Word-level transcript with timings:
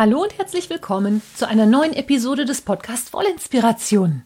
Hallo 0.00 0.22
und 0.22 0.38
herzlich 0.38 0.70
willkommen 0.70 1.20
zu 1.36 1.46
einer 1.46 1.66
neuen 1.66 1.92
Episode 1.92 2.46
des 2.46 2.62
Podcasts 2.62 3.12
Wollinspiration. 3.12 4.22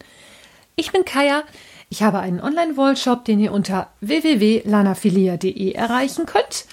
Ich 0.76 0.92
bin 0.92 1.04
Kaya. 1.04 1.42
Ich 1.88 2.04
habe 2.04 2.20
einen 2.20 2.40
Online-Wollshop, 2.40 3.24
den 3.24 3.40
ihr 3.40 3.50
unter 3.50 3.88
www.lanafilia.de 4.00 5.72
erreichen 5.72 6.26
könnt. 6.26 6.66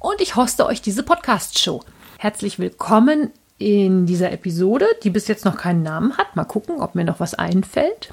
Und 0.00 0.20
ich 0.20 0.34
hoste 0.34 0.66
euch 0.66 0.82
diese 0.82 1.04
Podcast-Show. 1.04 1.84
Herzlich 2.18 2.58
willkommen 2.58 3.30
in 3.58 4.06
dieser 4.06 4.32
Episode, 4.32 4.88
die 5.04 5.10
bis 5.10 5.28
jetzt 5.28 5.44
noch 5.44 5.56
keinen 5.56 5.84
Namen 5.84 6.16
hat. 6.16 6.34
Mal 6.34 6.42
gucken, 6.42 6.80
ob 6.80 6.96
mir 6.96 7.04
noch 7.04 7.20
was 7.20 7.34
einfällt. 7.34 8.12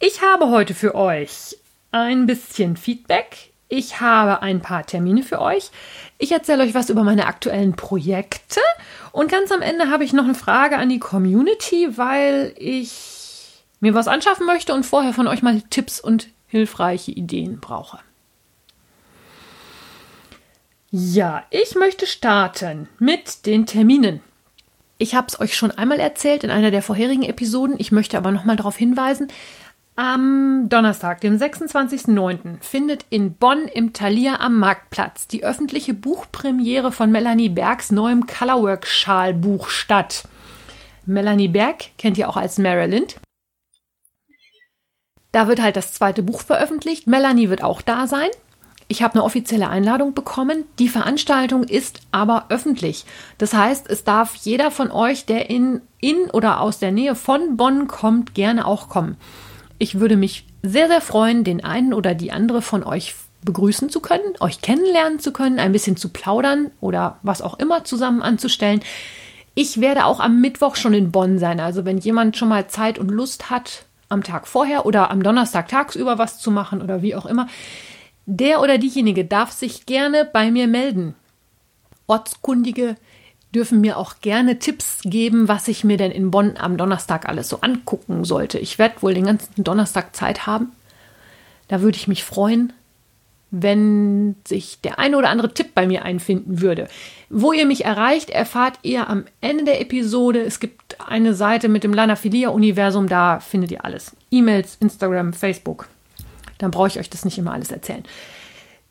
Ich 0.00 0.22
habe 0.22 0.50
heute 0.50 0.74
für 0.74 0.96
euch 0.96 1.56
ein 1.92 2.26
bisschen 2.26 2.76
Feedback. 2.76 3.51
Ich 3.74 4.02
habe 4.02 4.42
ein 4.42 4.60
paar 4.60 4.84
Termine 4.84 5.22
für 5.22 5.40
euch. 5.40 5.70
Ich 6.18 6.30
erzähle 6.30 6.62
euch 6.62 6.74
was 6.74 6.90
über 6.90 7.04
meine 7.04 7.24
aktuellen 7.24 7.74
Projekte. 7.74 8.60
Und 9.12 9.30
ganz 9.30 9.50
am 9.50 9.62
Ende 9.62 9.88
habe 9.88 10.04
ich 10.04 10.12
noch 10.12 10.24
eine 10.24 10.34
Frage 10.34 10.76
an 10.76 10.90
die 10.90 10.98
Community, 10.98 11.96
weil 11.96 12.52
ich 12.58 13.64
mir 13.80 13.94
was 13.94 14.08
anschaffen 14.08 14.44
möchte 14.44 14.74
und 14.74 14.84
vorher 14.84 15.14
von 15.14 15.26
euch 15.26 15.40
mal 15.40 15.62
Tipps 15.70 16.00
und 16.00 16.28
hilfreiche 16.48 17.12
Ideen 17.12 17.60
brauche. 17.60 17.98
Ja, 20.90 21.44
ich 21.48 21.74
möchte 21.74 22.06
starten 22.06 22.90
mit 22.98 23.46
den 23.46 23.64
Terminen. 23.64 24.20
Ich 24.98 25.14
habe 25.14 25.28
es 25.28 25.40
euch 25.40 25.56
schon 25.56 25.70
einmal 25.70 25.98
erzählt 25.98 26.44
in 26.44 26.50
einer 26.50 26.70
der 26.70 26.82
vorherigen 26.82 27.22
Episoden. 27.22 27.76
Ich 27.78 27.90
möchte 27.90 28.18
aber 28.18 28.32
noch 28.32 28.44
mal 28.44 28.56
darauf 28.56 28.76
hinweisen. 28.76 29.28
Am 29.94 30.70
Donnerstag, 30.70 31.20
dem 31.20 31.36
26.09., 31.36 32.62
findet 32.62 33.04
in 33.10 33.34
Bonn 33.34 33.68
im 33.68 33.92
Thalia 33.92 34.40
am 34.40 34.58
Marktplatz 34.58 35.26
die 35.26 35.44
öffentliche 35.44 35.92
Buchpremiere 35.92 36.92
von 36.92 37.12
Melanie 37.12 37.50
Bergs 37.50 37.92
neuem 37.92 38.26
Colorwork-Schalbuch 38.26 39.68
statt. 39.68 40.26
Melanie 41.04 41.48
Berg 41.48 41.90
kennt 41.98 42.16
ihr 42.16 42.30
auch 42.30 42.38
als 42.38 42.56
Marilyn. 42.56 43.04
Da 45.30 45.46
wird 45.46 45.60
halt 45.60 45.76
das 45.76 45.92
zweite 45.92 46.22
Buch 46.22 46.40
veröffentlicht. 46.40 47.06
Melanie 47.06 47.50
wird 47.50 47.62
auch 47.62 47.82
da 47.82 48.06
sein. 48.06 48.28
Ich 48.88 49.02
habe 49.02 49.14
eine 49.14 49.24
offizielle 49.24 49.68
Einladung 49.68 50.14
bekommen. 50.14 50.64
Die 50.78 50.88
Veranstaltung 50.88 51.64
ist 51.64 52.00
aber 52.12 52.46
öffentlich. 52.48 53.04
Das 53.36 53.52
heißt, 53.52 53.90
es 53.90 54.04
darf 54.04 54.36
jeder 54.36 54.70
von 54.70 54.90
euch, 54.90 55.26
der 55.26 55.50
in, 55.50 55.82
in 56.00 56.30
oder 56.30 56.60
aus 56.60 56.78
der 56.78 56.92
Nähe 56.92 57.14
von 57.14 57.58
Bonn 57.58 57.88
kommt, 57.88 58.34
gerne 58.34 58.66
auch 58.66 58.88
kommen. 58.88 59.18
Ich 59.82 59.98
würde 59.98 60.16
mich 60.16 60.44
sehr, 60.62 60.86
sehr 60.86 61.00
freuen, 61.00 61.42
den 61.42 61.64
einen 61.64 61.92
oder 61.92 62.14
die 62.14 62.30
andere 62.30 62.62
von 62.62 62.84
euch 62.84 63.16
begrüßen 63.44 63.90
zu 63.90 63.98
können, 63.98 64.36
euch 64.38 64.62
kennenlernen 64.62 65.18
zu 65.18 65.32
können, 65.32 65.58
ein 65.58 65.72
bisschen 65.72 65.96
zu 65.96 66.10
plaudern 66.10 66.70
oder 66.80 67.18
was 67.24 67.42
auch 67.42 67.58
immer 67.58 67.82
zusammen 67.82 68.22
anzustellen. 68.22 68.80
Ich 69.56 69.80
werde 69.80 70.04
auch 70.04 70.20
am 70.20 70.40
Mittwoch 70.40 70.76
schon 70.76 70.94
in 70.94 71.10
Bonn 71.10 71.40
sein. 71.40 71.58
Also 71.58 71.84
wenn 71.84 71.98
jemand 71.98 72.36
schon 72.36 72.48
mal 72.48 72.68
Zeit 72.68 73.00
und 73.00 73.10
Lust 73.10 73.50
hat, 73.50 73.84
am 74.08 74.22
Tag 74.22 74.46
vorher 74.46 74.86
oder 74.86 75.10
am 75.10 75.20
Donnerstag 75.20 75.66
tagsüber 75.66 76.16
was 76.16 76.38
zu 76.38 76.52
machen 76.52 76.80
oder 76.80 77.02
wie 77.02 77.16
auch 77.16 77.26
immer, 77.26 77.48
der 78.24 78.60
oder 78.60 78.78
diejenige 78.78 79.24
darf 79.24 79.50
sich 79.50 79.84
gerne 79.84 80.30
bei 80.32 80.52
mir 80.52 80.68
melden. 80.68 81.16
Ortskundige 82.06 82.94
dürfen 83.54 83.80
mir 83.80 83.98
auch 83.98 84.14
gerne 84.20 84.58
Tipps 84.58 85.00
geben, 85.04 85.48
was 85.48 85.68
ich 85.68 85.84
mir 85.84 85.96
denn 85.96 86.10
in 86.10 86.30
Bonn 86.30 86.56
am 86.56 86.76
Donnerstag 86.76 87.28
alles 87.28 87.48
so 87.48 87.60
angucken 87.60 88.24
sollte. 88.24 88.58
Ich 88.58 88.78
werde 88.78 89.02
wohl 89.02 89.14
den 89.14 89.26
ganzen 89.26 89.62
Donnerstag 89.62 90.16
Zeit 90.16 90.46
haben. 90.46 90.72
Da 91.68 91.82
würde 91.82 91.96
ich 91.96 92.08
mich 92.08 92.24
freuen, 92.24 92.72
wenn 93.50 94.34
sich 94.46 94.80
der 94.80 94.98
eine 94.98 95.18
oder 95.18 95.28
andere 95.28 95.52
Tipp 95.52 95.74
bei 95.74 95.86
mir 95.86 96.04
einfinden 96.04 96.62
würde. 96.62 96.88
Wo 97.28 97.52
ihr 97.52 97.66
mich 97.66 97.84
erreicht, 97.84 98.30
erfahrt 98.30 98.78
ihr 98.82 99.08
am 99.10 99.26
Ende 99.42 99.64
der 99.64 99.80
Episode. 99.82 100.40
Es 100.40 100.58
gibt 100.58 100.96
eine 101.06 101.34
Seite 101.34 101.68
mit 101.68 101.84
dem 101.84 101.92
Lanafilia-Universum, 101.92 103.08
da 103.08 103.40
findet 103.40 103.70
ihr 103.70 103.84
alles. 103.84 104.16
E-Mails, 104.30 104.78
Instagram, 104.80 105.34
Facebook. 105.34 105.88
Dann 106.56 106.70
brauche 106.70 106.88
ich 106.88 106.98
euch 106.98 107.10
das 107.10 107.26
nicht 107.26 107.36
immer 107.36 107.52
alles 107.52 107.70
erzählen. 107.70 108.04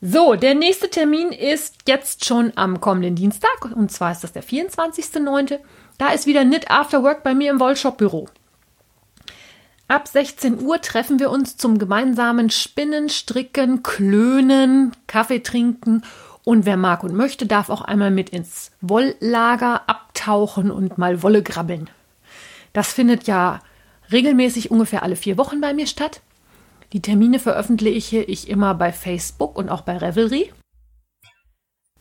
So, 0.03 0.33
der 0.33 0.55
nächste 0.55 0.89
Termin 0.89 1.31
ist 1.31 1.75
jetzt 1.87 2.25
schon 2.25 2.53
am 2.55 2.81
kommenden 2.81 3.13
Dienstag 3.13 3.65
und 3.75 3.91
zwar 3.91 4.11
ist 4.11 4.23
das 4.23 4.33
der 4.33 4.43
24.09. 4.43 5.59
Da 5.99 6.09
ist 6.09 6.25
wieder 6.25 6.43
Knit 6.43 6.71
After 6.71 7.03
Work 7.03 7.21
bei 7.21 7.35
mir 7.35 7.51
im 7.51 7.59
Wollshop 7.59 7.97
Büro. 7.97 8.27
Ab 9.87 10.07
16 10.07 10.63
Uhr 10.63 10.81
treffen 10.81 11.19
wir 11.19 11.29
uns 11.29 11.55
zum 11.55 11.77
gemeinsamen 11.77 12.49
Spinnen, 12.49 13.09
Stricken, 13.09 13.83
Klönen, 13.83 14.93
Kaffee 15.05 15.43
trinken 15.43 16.01
und 16.43 16.65
wer 16.65 16.77
mag 16.77 17.03
und 17.03 17.13
möchte, 17.13 17.45
darf 17.45 17.69
auch 17.69 17.81
einmal 17.81 18.09
mit 18.09 18.31
ins 18.31 18.71
Wolllager 18.81 19.87
abtauchen 19.87 20.71
und 20.71 20.97
mal 20.97 21.21
Wolle 21.21 21.43
grabbeln. 21.43 21.91
Das 22.73 22.91
findet 22.91 23.27
ja 23.27 23.59
regelmäßig 24.11 24.71
ungefähr 24.71 25.03
alle 25.03 25.15
vier 25.15 25.37
Wochen 25.37 25.61
bei 25.61 25.75
mir 25.75 25.85
statt. 25.85 26.21
Die 26.93 27.01
Termine 27.01 27.39
veröffentliche 27.39 28.21
ich 28.21 28.49
immer 28.49 28.75
bei 28.75 28.91
Facebook 28.91 29.57
und 29.57 29.69
auch 29.69 29.81
bei 29.81 29.97
Revelry. 29.97 30.51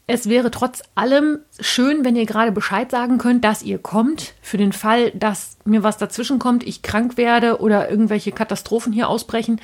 Es 0.08 0.28
wäre 0.28 0.50
trotz 0.50 0.82
allem 0.96 1.38
schön, 1.60 2.04
wenn 2.04 2.16
ihr 2.16 2.26
gerade 2.26 2.50
Bescheid 2.50 2.90
sagen 2.90 3.18
könnt, 3.18 3.44
dass 3.44 3.62
ihr 3.62 3.78
kommt. 3.78 4.34
Für 4.42 4.56
den 4.56 4.72
Fall, 4.72 5.12
dass 5.12 5.56
mir 5.64 5.84
was 5.84 5.98
dazwischen 5.98 6.40
kommt, 6.40 6.64
ich 6.64 6.82
krank 6.82 7.16
werde 7.16 7.60
oder 7.60 7.88
irgendwelche 7.88 8.32
Katastrophen 8.32 8.92
hier 8.92 9.08
ausbrechen, 9.08 9.60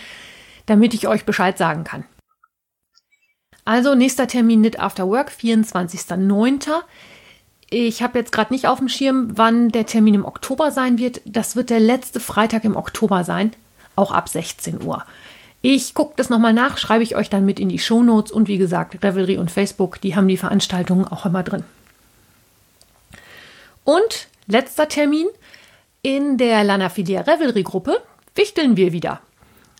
damit 0.66 0.94
ich 0.94 1.08
euch 1.08 1.24
Bescheid 1.24 1.58
sagen 1.58 1.82
kann. 1.82 2.04
Also 3.64 3.96
nächster 3.96 4.28
Termin 4.28 4.60
Knit 4.60 4.78
After 4.78 5.08
Work, 5.08 5.32
24.09. 5.32 6.70
Ich 7.68 8.00
habe 8.00 8.20
jetzt 8.20 8.30
gerade 8.30 8.54
nicht 8.54 8.68
auf 8.68 8.78
dem 8.78 8.88
Schirm, 8.88 9.30
wann 9.34 9.70
der 9.70 9.86
Termin 9.86 10.14
im 10.14 10.24
Oktober 10.24 10.70
sein 10.70 10.98
wird. 10.98 11.20
Das 11.24 11.56
wird 11.56 11.70
der 11.70 11.80
letzte 11.80 12.20
Freitag 12.20 12.62
im 12.62 12.76
Oktober 12.76 13.24
sein 13.24 13.50
auch 13.96 14.12
ab 14.12 14.28
16 14.28 14.82
Uhr. 14.82 15.04
Ich 15.62 15.94
gucke 15.94 16.14
das 16.16 16.30
nochmal 16.30 16.52
nach, 16.52 16.78
schreibe 16.78 17.02
ich 17.02 17.16
euch 17.16 17.28
dann 17.28 17.44
mit 17.44 17.58
in 17.58 17.68
die 17.68 17.78
Shownotes 17.78 18.30
und 18.30 18.46
wie 18.46 18.58
gesagt, 18.58 19.02
Revelry 19.02 19.36
und 19.38 19.50
Facebook, 19.50 20.00
die 20.00 20.14
haben 20.14 20.28
die 20.28 20.36
Veranstaltungen 20.36 21.06
auch 21.08 21.26
immer 21.26 21.42
drin. 21.42 21.64
Und 23.82 24.28
letzter 24.46 24.88
Termin 24.88 25.26
in 26.02 26.38
der 26.38 26.62
Lanafilia 26.62 27.22
Revelry 27.22 27.64
Gruppe 27.64 28.00
wichteln 28.34 28.76
wir 28.76 28.92
wieder. 28.92 29.20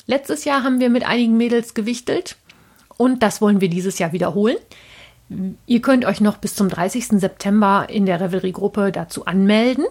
Letztes 0.06 0.44
Jahr 0.44 0.65
haben 0.65 0.81
wir 0.81 0.91
mit 0.91 1.06
einigen 1.06 1.37
Mädels 1.37 1.75
gewichtelt 1.75 2.37
und 2.97 3.22
das 3.22 3.41
wollen 3.41 3.60
wir 3.60 3.69
dieses 3.69 3.98
Jahr 3.98 4.12
wiederholen. 4.12 4.56
Ihr 5.66 5.83
könnt 5.83 6.04
euch 6.04 6.21
noch 6.21 6.37
bis 6.38 6.54
zum 6.54 6.69
30. 6.69 7.21
September 7.21 7.87
in 7.88 8.06
der 8.06 8.21
Revelry 8.21 8.53
Gruppe 8.53 8.93
dazu 8.93 9.27
anmelden. 9.27 9.84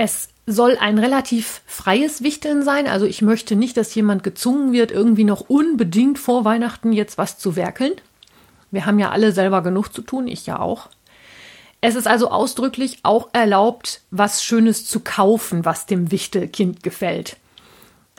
Es 0.00 0.28
soll 0.46 0.78
ein 0.78 0.96
relativ 0.96 1.60
freies 1.66 2.22
Wichteln 2.22 2.62
sein. 2.62 2.86
Also 2.86 3.04
ich 3.04 3.20
möchte 3.20 3.56
nicht, 3.56 3.76
dass 3.76 3.92
jemand 3.96 4.22
gezwungen 4.22 4.72
wird, 4.72 4.92
irgendwie 4.92 5.24
noch 5.24 5.48
unbedingt 5.48 6.20
vor 6.20 6.44
Weihnachten 6.44 6.92
jetzt 6.92 7.18
was 7.18 7.36
zu 7.36 7.56
werkeln. 7.56 7.94
Wir 8.70 8.86
haben 8.86 9.00
ja 9.00 9.10
alle 9.10 9.32
selber 9.32 9.60
genug 9.60 9.88
zu 9.92 10.02
tun, 10.02 10.28
ich 10.28 10.46
ja 10.46 10.60
auch. 10.60 10.88
Es 11.80 11.96
ist 11.96 12.06
also 12.06 12.30
ausdrücklich 12.30 13.00
auch 13.02 13.30
erlaubt, 13.32 14.02
was 14.12 14.44
Schönes 14.44 14.86
zu 14.86 15.00
kaufen, 15.00 15.64
was 15.64 15.86
dem 15.86 16.12
Wichtelkind 16.12 16.84
gefällt. 16.84 17.36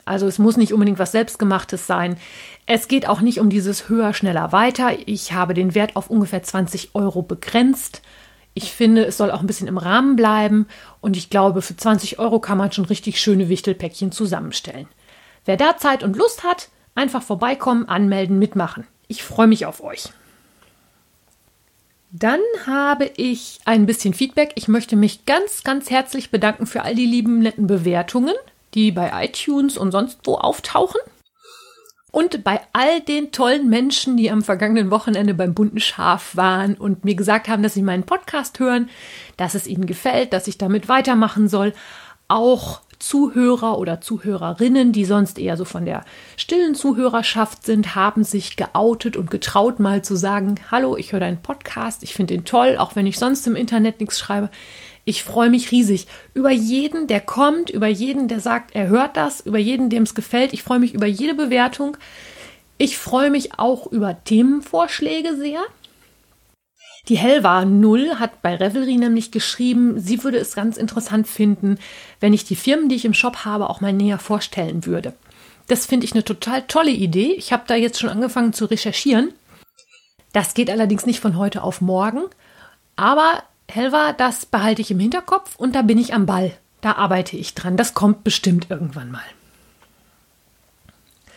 Also 0.04 0.26
es 0.26 0.38
muss 0.38 0.58
nicht 0.58 0.74
unbedingt 0.74 0.98
was 0.98 1.12
Selbstgemachtes 1.12 1.86
sein. 1.86 2.18
Es 2.66 2.88
geht 2.88 3.08
auch 3.08 3.22
nicht 3.22 3.40
um 3.40 3.48
dieses 3.48 3.88
höher, 3.88 4.12
schneller, 4.12 4.52
weiter. 4.52 4.90
Ich 5.06 5.32
habe 5.32 5.54
den 5.54 5.74
Wert 5.74 5.96
auf 5.96 6.10
ungefähr 6.10 6.42
20 6.42 6.90
Euro 6.92 7.22
begrenzt. 7.22 8.02
Ich 8.54 8.72
finde, 8.72 9.04
es 9.04 9.16
soll 9.16 9.30
auch 9.30 9.40
ein 9.40 9.46
bisschen 9.46 9.68
im 9.68 9.78
Rahmen 9.78 10.16
bleiben 10.16 10.66
und 11.00 11.16
ich 11.16 11.30
glaube, 11.30 11.62
für 11.62 11.76
20 11.76 12.18
Euro 12.18 12.40
kann 12.40 12.58
man 12.58 12.72
schon 12.72 12.84
richtig 12.84 13.20
schöne 13.20 13.48
Wichtelpäckchen 13.48 14.12
zusammenstellen. 14.12 14.88
Wer 15.44 15.56
da 15.56 15.76
Zeit 15.76 16.02
und 16.02 16.16
Lust 16.16 16.44
hat, 16.44 16.68
einfach 16.94 17.22
vorbeikommen, 17.22 17.88
anmelden, 17.88 18.38
mitmachen. 18.38 18.86
Ich 19.08 19.22
freue 19.22 19.46
mich 19.46 19.66
auf 19.66 19.82
euch. 19.82 20.10
Dann 22.12 22.40
habe 22.66 23.10
ich 23.16 23.60
ein 23.64 23.86
bisschen 23.86 24.14
Feedback. 24.14 24.52
Ich 24.56 24.66
möchte 24.66 24.96
mich 24.96 25.26
ganz, 25.26 25.62
ganz 25.62 25.90
herzlich 25.90 26.30
bedanken 26.30 26.66
für 26.66 26.82
all 26.82 26.96
die 26.96 27.06
lieben, 27.06 27.38
netten 27.38 27.68
Bewertungen, 27.68 28.34
die 28.74 28.90
bei 28.90 29.24
iTunes 29.24 29.78
und 29.78 29.92
sonst 29.92 30.18
wo 30.24 30.34
auftauchen. 30.34 31.00
Und 32.10 32.42
bei 32.42 32.60
all 32.72 33.00
den 33.00 33.30
tollen 33.32 33.68
Menschen, 33.68 34.16
die 34.16 34.30
am 34.30 34.42
vergangenen 34.42 34.90
Wochenende 34.90 35.34
beim 35.34 35.54
bunten 35.54 35.80
Schaf 35.80 36.36
waren 36.36 36.74
und 36.74 37.04
mir 37.04 37.14
gesagt 37.14 37.48
haben, 37.48 37.62
dass 37.62 37.74
sie 37.74 37.82
meinen 37.82 38.04
Podcast 38.04 38.58
hören, 38.58 38.88
dass 39.36 39.54
es 39.54 39.66
ihnen 39.66 39.86
gefällt, 39.86 40.32
dass 40.32 40.48
ich 40.48 40.58
damit 40.58 40.88
weitermachen 40.88 41.48
soll, 41.48 41.72
auch 42.28 42.80
Zuhörer 43.00 43.78
oder 43.78 44.00
Zuhörerinnen, 44.00 44.92
die 44.92 45.06
sonst 45.06 45.38
eher 45.38 45.56
so 45.56 45.64
von 45.64 45.86
der 45.86 46.04
stillen 46.36 46.74
Zuhörerschaft 46.74 47.64
sind, 47.64 47.94
haben 47.94 48.24
sich 48.24 48.56
geoutet 48.56 49.16
und 49.16 49.30
getraut, 49.30 49.80
mal 49.80 50.02
zu 50.02 50.16
sagen, 50.16 50.56
hallo, 50.70 50.96
ich 50.96 51.12
höre 51.12 51.20
deinen 51.20 51.40
Podcast, 51.40 52.02
ich 52.02 52.12
finde 52.12 52.34
ihn 52.34 52.44
toll, 52.44 52.76
auch 52.78 52.96
wenn 52.96 53.06
ich 53.06 53.18
sonst 53.18 53.46
im 53.46 53.56
Internet 53.56 54.00
nichts 54.00 54.18
schreibe. 54.18 54.50
Ich 55.04 55.24
freue 55.24 55.50
mich 55.50 55.72
riesig 55.72 56.06
über 56.34 56.50
jeden, 56.50 57.06
der 57.06 57.20
kommt, 57.20 57.70
über 57.70 57.88
jeden, 57.88 58.28
der 58.28 58.40
sagt, 58.40 58.74
er 58.74 58.88
hört 58.88 59.16
das, 59.16 59.40
über 59.40 59.58
jeden, 59.58 59.90
dem 59.90 60.02
es 60.02 60.14
gefällt. 60.14 60.52
Ich 60.52 60.62
freue 60.62 60.78
mich 60.78 60.94
über 60.94 61.06
jede 61.06 61.34
Bewertung. 61.34 61.96
Ich 62.78 62.98
freue 62.98 63.30
mich 63.30 63.58
auch 63.58 63.86
über 63.86 64.22
Themenvorschläge 64.24 65.36
sehr. 65.36 65.60
Die 67.08 67.16
Helva 67.16 67.64
Null 67.64 68.16
hat 68.18 68.42
bei 68.42 68.54
Revelry 68.54 68.96
nämlich 68.96 69.30
geschrieben, 69.30 69.98
sie 69.98 70.22
würde 70.22 70.38
es 70.38 70.54
ganz 70.54 70.76
interessant 70.76 71.26
finden, 71.26 71.78
wenn 72.20 72.32
ich 72.32 72.44
die 72.44 72.56
Firmen, 72.56 72.88
die 72.88 72.94
ich 72.94 73.04
im 73.04 73.14
Shop 73.14 73.44
habe, 73.44 73.70
auch 73.70 73.80
mal 73.80 73.92
näher 73.92 74.18
vorstellen 74.18 74.86
würde. 74.86 75.14
Das 75.66 75.86
finde 75.86 76.04
ich 76.04 76.12
eine 76.12 76.24
total 76.24 76.62
tolle 76.62 76.90
Idee. 76.90 77.32
Ich 77.32 77.52
habe 77.52 77.64
da 77.66 77.74
jetzt 77.74 77.98
schon 77.98 78.10
angefangen 78.10 78.52
zu 78.52 78.66
recherchieren. 78.66 79.32
Das 80.32 80.54
geht 80.54 80.70
allerdings 80.70 81.06
nicht 81.06 81.20
von 81.20 81.36
heute 81.36 81.62
auf 81.62 81.80
morgen. 81.80 82.24
Aber 82.96 83.42
Helva, 83.70 84.12
das 84.12 84.46
behalte 84.46 84.82
ich 84.82 84.90
im 84.90 85.00
Hinterkopf 85.00 85.56
und 85.56 85.74
da 85.74 85.82
bin 85.82 85.98
ich 85.98 86.14
am 86.14 86.26
Ball. 86.26 86.52
Da 86.80 86.92
arbeite 86.92 87.36
ich 87.36 87.54
dran. 87.54 87.76
Das 87.76 87.94
kommt 87.94 88.24
bestimmt 88.24 88.70
irgendwann 88.70 89.10
mal. 89.10 89.22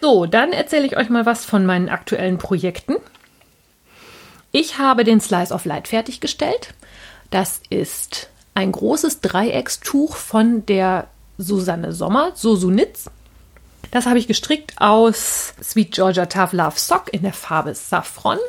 So, 0.01 0.25
dann 0.25 0.51
erzähle 0.51 0.85
ich 0.85 0.97
euch 0.97 1.09
mal 1.09 1.25
was 1.25 1.45
von 1.45 1.65
meinen 1.65 1.89
aktuellen 1.89 2.38
Projekten. 2.38 2.95
Ich 4.51 4.77
habe 4.77 5.03
den 5.03 5.21
Slice 5.21 5.53
of 5.53 5.65
Light 5.65 5.88
fertiggestellt. 5.88 6.74
Das 7.30 7.62
ist 7.69 8.30
ein 8.53 8.71
großes 8.71 9.21
Dreieckstuch 9.21 10.15
von 10.15 10.65
der 10.65 11.07
Susanne 11.38 11.94
Sommer, 11.94 12.31
Sosunitz. 12.35 13.09
Das 13.91 14.06
habe 14.06 14.19
ich 14.19 14.27
gestrickt 14.27 14.74
aus 14.80 15.53
Sweet 15.62 15.91
Georgia 15.91 16.25
Tough 16.25 16.53
Love 16.53 16.77
Sock 16.77 17.13
in 17.13 17.24
der 17.24 17.33
Farbe 17.33 17.74
Saffron. 17.74 18.39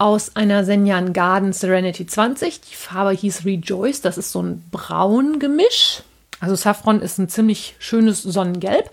Aus 0.00 0.34
einer 0.34 0.64
Senjan 0.64 1.12
Garden 1.12 1.52
Serenity 1.52 2.06
20. 2.06 2.62
Die 2.62 2.74
Farbe 2.74 3.10
hieß 3.10 3.44
Rejoice. 3.44 4.00
Das 4.00 4.16
ist 4.16 4.32
so 4.32 4.42
ein 4.42 4.64
Braun-Gemisch. 4.70 6.04
Also 6.40 6.54
Saffron 6.54 7.02
ist 7.02 7.18
ein 7.18 7.28
ziemlich 7.28 7.76
schönes 7.78 8.22
Sonnengelb. 8.22 8.90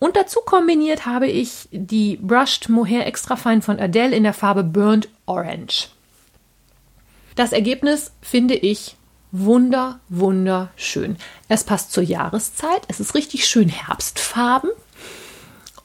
Und 0.00 0.16
dazu 0.16 0.40
kombiniert 0.40 1.06
habe 1.06 1.28
ich 1.28 1.68
die 1.70 2.16
Brushed 2.16 2.68
Mohair 2.68 3.06
Extra 3.06 3.36
Fine 3.36 3.62
von 3.62 3.78
Adele 3.78 4.16
in 4.16 4.24
der 4.24 4.32
Farbe 4.32 4.64
Burnt 4.64 5.08
Orange. 5.26 5.90
Das 7.36 7.52
Ergebnis 7.52 8.10
finde 8.20 8.54
ich 8.54 8.96
wunder, 9.30 10.00
wunderschön. 10.08 11.18
Es 11.46 11.62
passt 11.62 11.92
zur 11.92 12.02
Jahreszeit. 12.02 12.82
Es 12.88 12.98
ist 12.98 13.14
richtig 13.14 13.46
schön 13.46 13.68
Herbstfarben. 13.68 14.70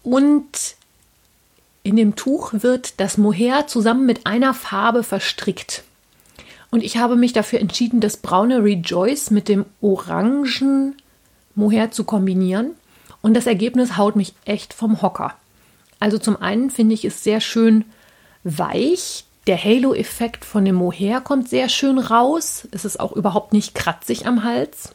Und 0.01 0.76
in 1.87 1.95
dem 1.95 2.17
Tuch 2.17 2.51
wird 2.51 2.99
das 2.99 3.17
Mohair 3.17 3.67
zusammen 3.67 4.05
mit 4.05 4.25
einer 4.25 4.53
Farbe 4.53 5.03
verstrickt. 5.03 5.83
Und 6.69 6.83
ich 6.83 6.97
habe 6.97 7.15
mich 7.15 7.31
dafür 7.31 7.61
entschieden, 7.61 8.01
das 8.01 8.17
braune 8.17 8.61
Rejoice 8.61 9.31
mit 9.31 9.47
dem 9.47 9.65
orangen 9.79 10.97
Mohair 11.55 11.91
zu 11.91 12.03
kombinieren. 12.03 12.71
Und 13.21 13.35
das 13.35 13.47
Ergebnis 13.47 13.95
haut 13.95 14.17
mich 14.17 14.33
echt 14.43 14.73
vom 14.73 15.01
Hocker. 15.01 15.33
Also 15.97 16.17
zum 16.17 16.35
einen 16.41 16.71
finde 16.71 16.93
ich 16.93 17.05
es 17.05 17.23
sehr 17.23 17.39
schön 17.39 17.85
weich. 18.43 19.23
Der 19.47 19.63
Halo-Effekt 19.63 20.43
von 20.43 20.65
dem 20.65 20.75
Mohair 20.75 21.21
kommt 21.21 21.47
sehr 21.47 21.69
schön 21.69 21.99
raus. 21.99 22.67
Es 22.71 22.83
ist 22.83 22.99
auch 22.99 23.13
überhaupt 23.13 23.53
nicht 23.53 23.75
kratzig 23.75 24.27
am 24.27 24.43
Hals. 24.43 24.93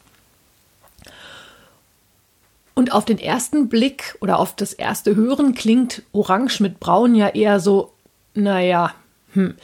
Und 2.75 2.91
auf 2.91 3.05
den 3.05 3.19
ersten 3.19 3.69
Blick 3.69 4.17
oder 4.19 4.39
auf 4.39 4.55
das 4.55 4.73
erste 4.73 5.15
Hören 5.15 5.53
klingt 5.53 6.01
Orange 6.11 6.59
mit 6.59 6.79
Braun 6.79 7.13
ja 7.15 7.29
eher 7.29 7.59
so, 7.59 7.93
naja, 8.33 8.93
hm. 9.33 9.55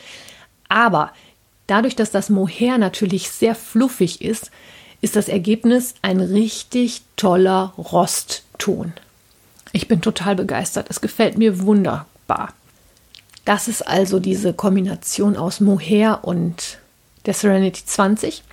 Aber 0.67 1.11
dadurch, 1.67 1.95
dass 1.95 2.11
das 2.11 2.29
Mohair 2.29 2.77
natürlich 2.77 3.29
sehr 3.29 3.55
fluffig 3.55 4.21
ist, 4.21 4.51
ist 5.01 5.15
das 5.15 5.29
Ergebnis 5.29 5.95
ein 6.01 6.19
richtig 6.19 7.01
toller 7.15 7.73
Rostton. 7.77 8.93
Ich 9.71 9.87
bin 9.87 10.01
total 10.01 10.35
begeistert. 10.35 10.87
Es 10.89 11.01
gefällt 11.01 11.37
mir 11.37 11.61
wunderbar. 11.61 12.53
Das 13.45 13.67
ist 13.67 13.87
also 13.87 14.19
diese 14.19 14.53
Kombination 14.53 15.37
aus 15.37 15.59
Mohair 15.59 16.19
und 16.23 16.79
der 17.25 17.33
Serenity 17.33 17.85
20. 17.85 18.43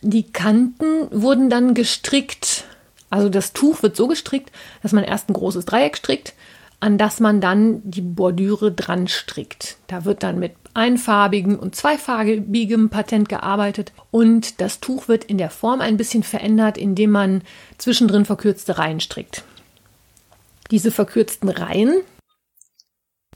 Die 0.00 0.24
Kanten 0.24 1.08
wurden 1.10 1.50
dann 1.50 1.74
gestrickt. 1.74 2.64
Also 3.12 3.28
das 3.28 3.52
Tuch 3.52 3.82
wird 3.82 3.94
so 3.94 4.08
gestrickt, 4.08 4.50
dass 4.82 4.92
man 4.92 5.04
erst 5.04 5.28
ein 5.28 5.34
großes 5.34 5.66
Dreieck 5.66 5.98
strickt, 5.98 6.32
an 6.80 6.96
das 6.96 7.20
man 7.20 7.42
dann 7.42 7.82
die 7.84 8.00
Bordüre 8.00 8.72
dran 8.72 9.06
strickt. 9.06 9.76
Da 9.86 10.06
wird 10.06 10.22
dann 10.22 10.38
mit 10.38 10.54
einfarbigen 10.72 11.58
und 11.58 11.76
zweifarbigem 11.76 12.88
Patent 12.88 13.28
gearbeitet 13.28 13.92
und 14.10 14.62
das 14.62 14.80
Tuch 14.80 15.08
wird 15.08 15.24
in 15.24 15.36
der 15.36 15.50
Form 15.50 15.82
ein 15.82 15.98
bisschen 15.98 16.22
verändert, 16.22 16.78
indem 16.78 17.10
man 17.10 17.42
zwischendrin 17.76 18.24
verkürzte 18.24 18.78
Reihen 18.78 19.00
strickt. 19.00 19.44
Diese 20.70 20.90
verkürzten 20.90 21.50
Reihen 21.50 22.00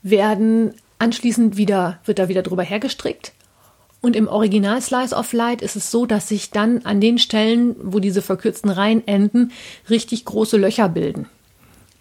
werden 0.01 0.73
anschließend 0.99 1.59
wieder, 1.59 2.01
wird 2.07 2.19
da 2.19 2.31
wieder 2.31 2.43
drüber 2.43 2.63
hergestrickt. 2.63 3.35
Und 4.07 4.15
im 4.15 4.29
Original 4.29 4.81
Slice 4.81 5.17
of 5.17 5.33
Light 5.33 5.63
ist 5.63 5.75
es 5.75 5.91
so, 5.91 6.07
dass 6.07 6.29
sich 6.29 6.53
dann 6.53 6.83
an 6.85 7.01
den 7.01 7.19
Stellen, 7.19 7.75
wo 7.83 7.99
diese 7.99 8.23
verkürzten 8.23 8.71
Reihen 8.71 9.05
enden, 9.09 9.51
richtig 9.91 10.25
große 10.25 10.57
Löcher 10.57 10.89
bilden. 10.89 11.27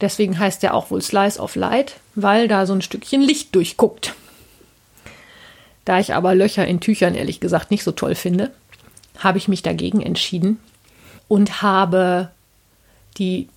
Deswegen 0.01 0.37
heißt 0.37 0.63
er 0.63 0.75
auch 0.75 0.91
wohl 0.91 1.01
Slice 1.01 1.39
of 1.39 1.55
Light, 1.55 1.95
weil 2.13 2.47
da 2.47 2.67
so 2.67 2.73
ein 2.73 2.83
Stückchen 2.83 3.23
Licht 3.23 3.55
durchguckt. 3.55 4.13
Da 5.83 5.99
ich 5.99 6.13
aber 6.13 6.35
Löcher 6.35 6.67
in 6.67 6.79
Tüchern 6.79 7.15
ehrlich 7.15 7.39
gesagt 7.39 7.71
nicht 7.71 7.83
so 7.83 7.91
toll 7.91 8.13
finde, 8.13 8.51
habe 9.17 9.39
ich 9.39 9.47
mich 9.47 9.63
dagegen 9.63 10.03
entschieden 10.03 10.59
und 11.27 11.63
habe 11.63 12.29
die 13.17 13.49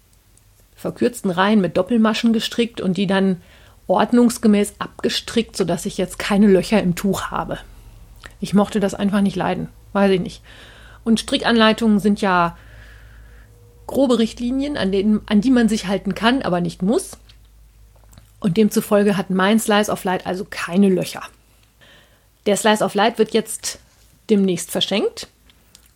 verkürzten 0.74 1.30
Reihen 1.30 1.60
mit 1.60 1.76
Doppelmaschen 1.76 2.32
gestrickt 2.32 2.80
und 2.80 2.96
die 2.96 3.06
dann 3.06 3.42
ordnungsgemäß 3.88 4.76
abgestrickt, 4.78 5.54
sodass 5.54 5.84
ich 5.84 5.98
jetzt 5.98 6.18
keine 6.18 6.46
Löcher 6.46 6.82
im 6.82 6.94
Tuch 6.94 7.24
habe. 7.24 7.58
Ich 8.40 8.54
mochte 8.54 8.80
das 8.80 8.94
einfach 8.94 9.20
nicht 9.20 9.36
leiden, 9.36 9.68
weiß 9.92 10.12
ich 10.12 10.20
nicht. 10.20 10.42
Und 11.04 11.20
Strickanleitungen 11.20 11.98
sind 11.98 12.20
ja 12.20 12.56
grobe 13.86 14.18
Richtlinien, 14.18 14.76
an, 14.76 14.92
denen, 14.92 15.20
an 15.26 15.40
die 15.40 15.50
man 15.50 15.68
sich 15.68 15.86
halten 15.86 16.14
kann, 16.14 16.42
aber 16.42 16.60
nicht 16.60 16.82
muss. 16.82 17.12
Und 18.40 18.56
demzufolge 18.56 19.16
hat 19.16 19.30
mein 19.30 19.58
Slice 19.58 19.90
of 19.90 20.04
Light 20.04 20.26
also 20.26 20.46
keine 20.48 20.88
Löcher. 20.88 21.22
Der 22.46 22.56
Slice 22.56 22.84
of 22.84 22.94
Light 22.94 23.18
wird 23.18 23.32
jetzt 23.32 23.80
demnächst 24.30 24.70
verschenkt 24.70 25.28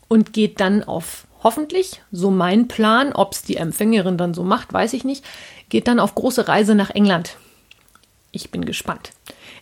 und 0.08 0.32
geht 0.32 0.60
dann 0.60 0.82
auf 0.82 1.26
hoffentlich, 1.42 2.02
so 2.10 2.30
mein 2.30 2.68
Plan, 2.68 3.12
ob 3.12 3.32
es 3.32 3.42
die 3.42 3.56
Empfängerin 3.56 4.16
dann 4.16 4.34
so 4.34 4.44
macht, 4.44 4.72
weiß 4.72 4.92
ich 4.92 5.04
nicht, 5.04 5.24
geht 5.68 5.88
dann 5.88 6.00
auf 6.00 6.14
große 6.14 6.48
Reise 6.48 6.74
nach 6.74 6.90
England. 6.90 7.36
Ich 8.30 8.50
bin 8.50 8.64
gespannt. 8.64 9.10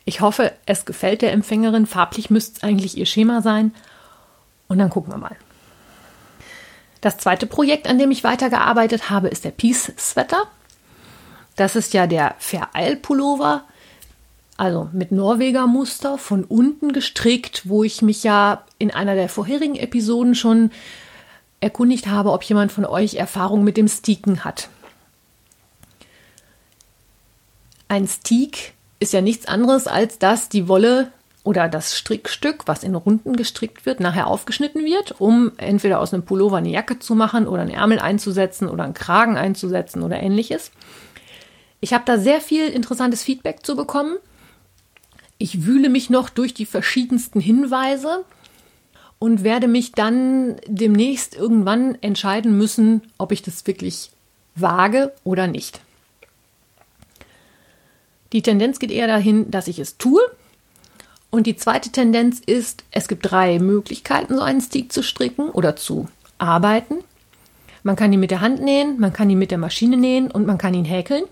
Ich 0.04 0.20
hoffe, 0.20 0.52
es 0.66 0.84
gefällt 0.84 1.22
der 1.22 1.32
Empfängerin. 1.32 1.86
Farblich 1.86 2.30
müsste 2.30 2.56
es 2.56 2.62
eigentlich 2.62 2.96
ihr 2.96 3.06
Schema 3.06 3.42
sein. 3.42 3.74
Und 4.68 4.78
dann 4.78 4.90
gucken 4.90 5.12
wir 5.12 5.18
mal. 5.18 5.36
Das 7.00 7.18
zweite 7.18 7.46
Projekt, 7.46 7.88
an 7.88 7.98
dem 7.98 8.10
ich 8.10 8.24
weitergearbeitet 8.24 9.10
habe, 9.10 9.28
ist 9.28 9.44
der 9.44 9.50
Peace 9.50 9.92
Sweater. 9.98 10.44
Das 11.56 11.76
ist 11.76 11.94
ja 11.94 12.06
der 12.06 12.34
Vereil-Pullover, 12.38 13.64
also 14.56 14.90
mit 14.92 15.10
Norweger 15.10 15.66
Muster 15.66 16.18
von 16.18 16.44
unten 16.44 16.92
gestrickt, 16.92 17.68
wo 17.68 17.82
ich 17.82 18.02
mich 18.02 18.22
ja 18.22 18.64
in 18.78 18.90
einer 18.90 19.14
der 19.14 19.28
vorherigen 19.28 19.76
Episoden 19.76 20.34
schon 20.34 20.70
erkundigt 21.60 22.06
habe, 22.06 22.32
ob 22.32 22.42
jemand 22.42 22.72
von 22.72 22.84
euch 22.84 23.14
Erfahrung 23.14 23.64
mit 23.64 23.76
dem 23.76 23.88
Steaken 23.88 24.44
hat. 24.44 24.68
Ein 27.88 28.06
Steak 28.06 28.74
ist 29.00 29.12
ja 29.12 29.20
nichts 29.20 29.46
anderes, 29.46 29.86
als 29.86 30.18
dass 30.18 30.48
die 30.48 30.68
Wolle 30.68 31.10
oder 31.42 31.68
das 31.68 31.96
Strickstück, 31.96 32.64
was 32.66 32.84
in 32.84 32.94
Runden 32.94 33.34
gestrickt 33.34 33.86
wird, 33.86 33.98
nachher 33.98 34.26
aufgeschnitten 34.26 34.84
wird, 34.84 35.20
um 35.20 35.52
entweder 35.56 36.00
aus 36.00 36.12
einem 36.12 36.22
Pullover 36.22 36.58
eine 36.58 36.68
Jacke 36.68 36.98
zu 36.98 37.14
machen 37.14 37.48
oder 37.48 37.62
einen 37.62 37.70
Ärmel 37.70 37.98
einzusetzen 37.98 38.68
oder 38.68 38.84
einen 38.84 38.94
Kragen 38.94 39.38
einzusetzen 39.38 40.02
oder 40.02 40.22
ähnliches. 40.22 40.70
Ich 41.80 41.94
habe 41.94 42.04
da 42.04 42.18
sehr 42.18 42.42
viel 42.42 42.68
interessantes 42.68 43.22
Feedback 43.22 43.64
zu 43.64 43.74
bekommen. 43.74 44.18
Ich 45.38 45.64
wühle 45.64 45.88
mich 45.88 46.10
noch 46.10 46.28
durch 46.28 46.52
die 46.52 46.66
verschiedensten 46.66 47.40
Hinweise 47.40 48.26
und 49.18 49.42
werde 49.42 49.66
mich 49.66 49.92
dann 49.92 50.56
demnächst 50.66 51.34
irgendwann 51.34 51.96
entscheiden 52.02 52.58
müssen, 52.58 53.00
ob 53.16 53.32
ich 53.32 53.40
das 53.40 53.66
wirklich 53.66 54.10
wage 54.56 55.12
oder 55.24 55.46
nicht. 55.46 55.80
Die 58.32 58.42
Tendenz 58.42 58.78
geht 58.78 58.90
eher 58.90 59.06
dahin, 59.06 59.50
dass 59.50 59.68
ich 59.68 59.78
es 59.78 59.96
tue. 59.96 60.20
Und 61.30 61.46
die 61.46 61.56
zweite 61.56 61.90
Tendenz 61.90 62.40
ist, 62.40 62.84
es 62.90 63.08
gibt 63.08 63.30
drei 63.30 63.58
Möglichkeiten, 63.58 64.34
so 64.34 64.42
einen 64.42 64.60
Stick 64.60 64.92
zu 64.92 65.02
stricken 65.02 65.50
oder 65.50 65.76
zu 65.76 66.08
arbeiten. 66.38 66.96
Man 67.82 67.96
kann 67.96 68.12
ihn 68.12 68.20
mit 68.20 68.30
der 68.30 68.40
Hand 68.40 68.60
nähen, 68.60 68.98
man 68.98 69.12
kann 69.12 69.30
ihn 69.30 69.38
mit 69.38 69.50
der 69.50 69.58
Maschine 69.58 69.96
nähen 69.96 70.30
und 70.30 70.46
man 70.46 70.58
kann 70.58 70.74
ihn 70.74 70.84
häkeln. 70.84 71.24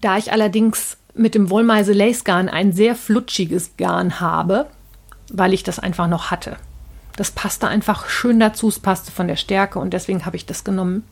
Da 0.00 0.18
ich 0.18 0.32
allerdings 0.32 0.96
mit 1.14 1.34
dem 1.34 1.48
Wollmeise 1.50 1.92
Lace 1.92 2.24
Garn 2.24 2.48
ein 2.48 2.72
sehr 2.72 2.96
flutschiges 2.96 3.76
Garn 3.76 4.20
habe, 4.20 4.66
weil 5.30 5.52
ich 5.52 5.62
das 5.62 5.78
einfach 5.78 6.08
noch 6.08 6.30
hatte. 6.30 6.56
Das 7.16 7.30
passte 7.30 7.68
einfach 7.68 8.08
schön 8.08 8.40
dazu, 8.40 8.68
es 8.68 8.80
passte 8.80 9.12
von 9.12 9.28
der 9.28 9.36
Stärke 9.36 9.78
und 9.78 9.92
deswegen 9.92 10.26
habe 10.26 10.36
ich 10.36 10.46
das 10.46 10.64
genommen. 10.64 11.04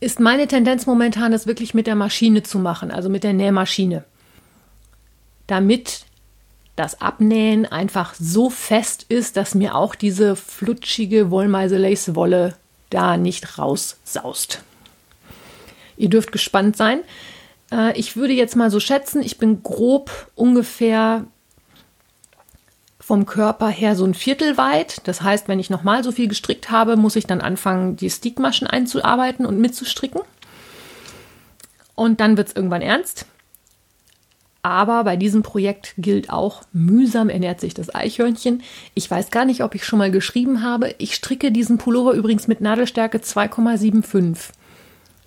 Ist 0.00 0.20
meine 0.20 0.46
Tendenz 0.46 0.86
momentan, 0.86 1.32
das 1.32 1.46
wirklich 1.46 1.74
mit 1.74 1.86
der 1.86 1.96
Maschine 1.96 2.42
zu 2.42 2.58
machen, 2.58 2.90
also 2.90 3.08
mit 3.08 3.24
der 3.24 3.32
Nähmaschine. 3.32 4.04
Damit 5.46 6.04
das 6.76 7.00
Abnähen 7.00 7.66
einfach 7.66 8.14
so 8.14 8.50
fest 8.50 9.06
ist, 9.08 9.36
dass 9.36 9.56
mir 9.56 9.74
auch 9.74 9.96
diese 9.96 10.36
flutschige 10.36 11.30
Wollmeise-Lace-Wolle 11.30 12.54
da 12.90 13.16
nicht 13.16 13.58
raussaust. 13.58 14.62
Ihr 15.96 16.08
dürft 16.08 16.30
gespannt 16.30 16.76
sein. 16.76 17.00
Äh, 17.72 17.98
ich 17.98 18.16
würde 18.16 18.32
jetzt 18.32 18.54
mal 18.54 18.70
so 18.70 18.78
schätzen, 18.78 19.22
ich 19.22 19.38
bin 19.38 19.64
grob 19.64 20.30
ungefähr 20.36 21.24
vom 23.08 23.24
Körper 23.24 23.68
her 23.68 23.96
so 23.96 24.04
ein 24.04 24.12
Viertel 24.12 24.58
weit. 24.58 25.00
Das 25.08 25.22
heißt, 25.22 25.48
wenn 25.48 25.58
ich 25.58 25.70
nochmal 25.70 26.04
so 26.04 26.12
viel 26.12 26.28
gestrickt 26.28 26.70
habe, 26.70 26.98
muss 26.98 27.16
ich 27.16 27.26
dann 27.26 27.40
anfangen, 27.40 27.96
die 27.96 28.10
Stickmaschen 28.10 28.66
einzuarbeiten 28.66 29.46
und 29.46 29.58
mitzustricken. 29.58 30.20
Und 31.94 32.20
dann 32.20 32.36
wird 32.36 32.48
es 32.48 32.54
irgendwann 32.54 32.82
ernst. 32.82 33.24
Aber 34.60 35.04
bei 35.04 35.16
diesem 35.16 35.42
Projekt 35.42 35.94
gilt 35.96 36.28
auch, 36.28 36.64
mühsam 36.74 37.30
ernährt 37.30 37.60
sich 37.60 37.72
das 37.72 37.94
Eichhörnchen. 37.94 38.62
Ich 38.92 39.10
weiß 39.10 39.30
gar 39.30 39.46
nicht, 39.46 39.62
ob 39.62 39.74
ich 39.74 39.86
schon 39.86 39.98
mal 39.98 40.10
geschrieben 40.10 40.62
habe. 40.62 40.94
Ich 40.98 41.14
stricke 41.14 41.50
diesen 41.50 41.78
Pullover 41.78 42.12
übrigens 42.12 42.46
mit 42.46 42.60
Nadelstärke 42.60 43.20
2,75. 43.20 44.50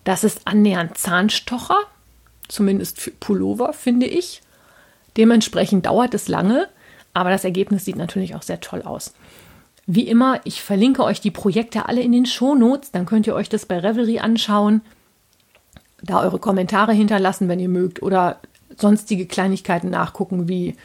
Das 0.04 0.24
ist 0.24 0.42
annähernd 0.46 1.00
Zahnstocher, 1.00 1.80
zumindest 2.48 3.02
für 3.02 3.10
Pullover, 3.10 3.74
finde 3.74 4.06
ich. 4.06 4.44
Dementsprechend 5.18 5.88
dauert 5.88 6.14
es 6.14 6.28
lange, 6.28 6.70
aber 7.14 7.30
das 7.30 7.44
Ergebnis 7.44 7.86
sieht 7.86 7.96
natürlich 7.96 8.36
auch 8.36 8.42
sehr 8.42 8.60
toll 8.60 8.82
aus. 8.84 9.14
Wie 9.88 10.08
immer, 10.08 10.40
ich 10.44 10.62
verlinke 10.62 11.04
euch 11.04 11.22
die 11.22 11.32
Projekte 11.32 11.88
alle 11.88 12.02
in 12.02 12.12
den 12.12 12.26
Shownotes, 12.26 12.92
dann 12.92 13.06
könnt 13.06 13.28
ihr 13.28 13.36
euch 13.36 13.50
das 13.50 13.66
bei 13.66 13.80
Revelry 13.80 14.20
anschauen, 14.20 14.82
da 16.04 16.22
eure 16.22 16.40
Kommentare 16.40 16.94
hinterlassen, 16.94 17.48
wenn 17.48 17.60
ihr 17.60 17.70
mögt, 17.70 18.02
oder 18.02 18.40
sonstige 18.78 19.26
Kleinigkeiten 19.26 19.90
nachgucken 19.90 20.48
wie 20.48 20.76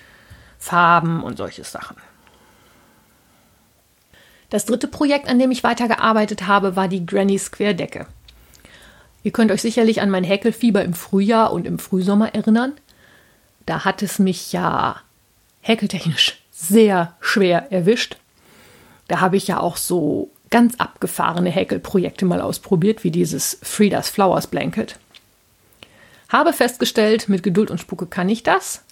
Farben 0.59 1.23
und 1.23 1.37
solche 1.37 1.65
Sachen. 1.65 1.97
Das 4.51 4.65
dritte 4.65 4.89
Projekt, 4.89 5.29
an 5.29 5.39
dem 5.39 5.51
ich 5.51 5.65
weitergearbeitet 5.65 6.47
habe, 6.47 6.77
war 6.77 6.89
die 6.89 7.05
Granny 7.05 7.39
Square 7.39 7.75
Decke. 7.75 8.07
Ihr 9.23 9.33
könnt 9.33 9.51
euch 9.51 9.63
sicherlich 9.63 10.01
an 10.01 10.11
mein 10.11 10.25
Häkelfieber 10.25 10.85
im 10.85 10.95
Frühjahr 10.95 11.53
und 11.53 11.67
im 11.67 11.79
Frühsommer 11.81 12.35
erinnern. 12.35 12.73
Da 13.67 13.85
hat 13.85 14.03
es 14.03 14.21
mich 14.21 14.53
ja 14.53 15.01
häkeltechnisch 15.67 16.41
sehr 16.53 17.15
schwer 17.21 17.71
erwischt. 17.73 18.17
Da 19.09 19.21
habe 19.21 19.37
ich 19.37 19.47
ja 19.47 19.61
auch 19.61 19.77
so 19.77 20.31
ganz 20.51 20.77
abgefahrene 20.77 21.51
Häkelprojekte 21.51 22.25
mal 22.25 22.41
ausprobiert, 22.41 23.05
wie 23.05 23.11
dieses 23.11 23.59
Frida's 23.63 24.09
Flowers 24.09 24.47
Blanket. 24.47 24.99
Habe 26.29 26.53
festgestellt, 26.53 27.29
mit 27.29 27.43
Geduld 27.43 27.71
und 27.71 27.79
Spucke 27.79 28.07
kann 28.07 28.29
ich 28.29 28.43
das, 28.43 28.85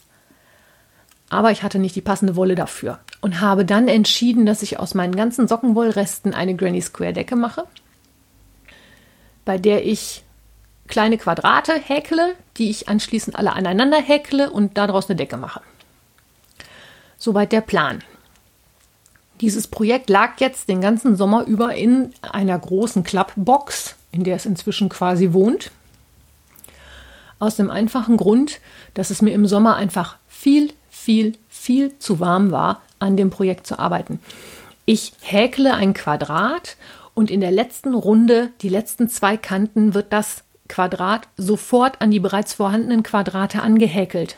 aber 1.31 1.51
ich 1.51 1.63
hatte 1.63 1.79
nicht 1.79 1.97
die 1.97 2.01
passende 2.01 2.37
Wolle 2.37 2.55
dafür 2.55 3.01
und 3.21 3.41
habe 3.41 3.65
dann 3.65 3.89
entschieden, 3.89 4.47
dass 4.47 4.63
ich 4.63 4.79
aus 4.79 4.95
meinen 4.95 5.17
ganzen 5.17 5.49
Sockenwollresten 5.49 6.35
eine 6.35 6.55
Granny 6.55 6.81
Square 6.81 7.13
Decke 7.13 7.37
mache, 7.37 7.65
bei 9.45 9.59
der 9.59 9.87
ich 9.87 10.25
kleine 10.87 11.19
Quadrate 11.19 11.73
häkle, 11.73 12.35
die 12.57 12.71
ich 12.71 12.89
anschließend 12.89 13.37
alle 13.37 13.53
aneinander 13.53 14.01
häkle 14.01 14.51
und 14.51 14.77
daraus 14.77 15.09
eine 15.09 15.17
Decke 15.17 15.37
mache. 15.37 15.61
Soweit 17.25 17.53
der 17.53 17.63
Plan. 17.63 18.05
Dieses 19.41 19.67
Projekt 19.67 20.11
lag 20.11 20.41
jetzt 20.41 20.69
den 20.69 20.83
ganzen 20.83 21.17
Sommer 21.17 21.47
über 21.47 21.75
in 21.75 22.11
einer 22.21 22.59
großen 22.59 23.03
Klappbox, 23.03 23.95
in 24.13 24.25
der 24.25 24.37
es 24.37 24.45
inzwischen 24.45 24.91
quasi 24.91 25.33
wohnt. 25.33 25.71
Aus 27.39 27.57
dem 27.57 27.71
einfachen 27.71 28.19
Grund, 28.19 28.61
dass 28.93 29.09
es 29.09 29.23
mir 29.23 29.33
im 29.33 29.47
Sommer 29.47 29.77
einfach 29.77 30.19
viel, 30.29 30.75
viel, 30.91 31.39
viel 31.49 31.99
zu 31.99 32.21
warm 32.21 32.51
war, 32.51 32.83
an 32.99 33.17
dem 33.17 33.31
Projekt 33.31 33.67
zu 33.67 33.79
arbeiten. 33.79 34.21
Ich 34.85 35.15
häkle 35.23 35.73
ein 35.73 35.95
Quadrat 35.95 36.77
und 37.15 37.31
in 37.31 37.41
der 37.41 37.53
letzten 37.53 37.95
Runde, 37.95 38.51
die 38.61 38.69
letzten 38.69 39.09
zwei 39.09 39.39
Kanten, 39.39 39.95
wird 39.95 40.13
das 40.13 40.45
Quadrat 40.69 41.27
sofort 41.39 42.03
an 42.03 42.11
die 42.11 42.21
bereits 42.21 42.53
vorhandenen 42.53 43.03
Quadrate 43.03 43.63
angehäkelt. 43.63 44.37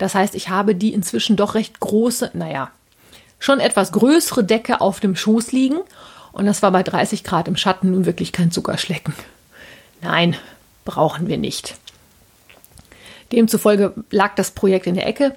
Das 0.00 0.14
heißt, 0.14 0.34
ich 0.34 0.48
habe 0.48 0.74
die 0.74 0.92
inzwischen 0.92 1.36
doch 1.36 1.54
recht 1.54 1.78
große, 1.78 2.30
naja, 2.32 2.70
schon 3.38 3.60
etwas 3.60 3.92
größere 3.92 4.42
Decke 4.42 4.80
auf 4.80 4.98
dem 4.98 5.14
Schoß 5.14 5.52
liegen 5.52 5.78
und 6.32 6.46
das 6.46 6.62
war 6.62 6.72
bei 6.72 6.82
30 6.82 7.22
Grad 7.22 7.46
im 7.46 7.56
Schatten 7.56 7.92
nun 7.92 8.06
wirklich 8.06 8.32
kein 8.32 8.50
Zuckerschlecken. 8.50 9.14
Nein, 10.02 10.36
brauchen 10.84 11.28
wir 11.28 11.38
nicht. 11.38 11.76
Demzufolge 13.30 13.94
lag 14.10 14.34
das 14.34 14.50
Projekt 14.50 14.86
in 14.86 14.94
der 14.94 15.06
Ecke. 15.06 15.36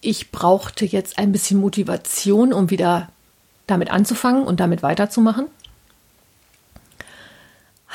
Ich 0.00 0.30
brauchte 0.30 0.84
jetzt 0.84 1.18
ein 1.18 1.32
bisschen 1.32 1.58
Motivation, 1.58 2.52
um 2.52 2.70
wieder 2.70 3.08
damit 3.66 3.90
anzufangen 3.90 4.44
und 4.44 4.60
damit 4.60 4.82
weiterzumachen 4.82 5.46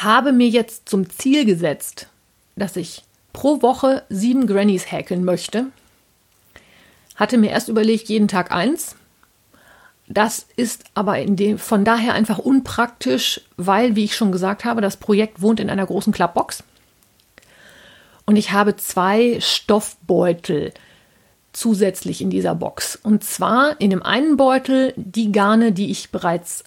habe 0.03 0.31
mir 0.31 0.47
jetzt 0.47 0.87
zum 0.87 1.09
Ziel 1.09 1.45
gesetzt, 1.45 2.07
dass 2.55 2.75
ich 2.77 3.03
pro 3.33 3.61
Woche 3.61 4.03
sieben 4.09 4.47
Grannies 4.47 4.91
häkeln 4.91 5.25
möchte. 5.25 5.65
Hatte 7.19 7.37
mir 7.37 7.49
erst 7.49 7.67
überlegt, 7.67 8.07
jeden 8.07 8.29
Tag 8.29 8.53
eins. 8.53 8.95
Das 10.07 10.47
ist 10.55 10.85
aber 10.93 11.23
dem, 11.25 11.59
von 11.59 11.83
daher 11.83 12.13
einfach 12.13 12.39
unpraktisch, 12.39 13.41
weil, 13.57 13.97
wie 13.97 14.05
ich 14.05 14.15
schon 14.15 14.31
gesagt 14.31 14.63
habe, 14.63 14.79
das 14.79 14.95
Projekt 14.95 15.41
wohnt 15.41 15.59
in 15.59 15.69
einer 15.69 15.85
großen 15.85 16.13
Klappbox. 16.13 16.63
Und 18.25 18.37
ich 18.37 18.53
habe 18.53 18.77
zwei 18.77 19.37
Stoffbeutel 19.41 20.73
zusätzlich 21.51 22.21
in 22.21 22.29
dieser 22.29 22.55
Box. 22.55 22.95
Und 22.95 23.25
zwar 23.25 23.81
in 23.81 23.89
dem 23.89 24.01
einen 24.01 24.37
Beutel 24.37 24.93
die 24.95 25.33
Garne, 25.33 25.73
die 25.73 25.91
ich 25.91 26.11
bereits 26.11 26.63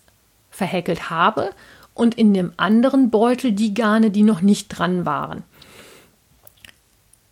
verhäkelt 0.51 1.09
habe 1.09 1.51
und 1.95 2.17
in 2.17 2.35
dem 2.35 2.53
anderen 2.59 3.09
Beutel 3.09 3.53
die 3.53 3.73
Garne, 3.73 4.11
die 4.11 4.23
noch 4.23 4.43
nicht 4.43 4.69
dran 4.69 5.07
waren. 5.07 5.45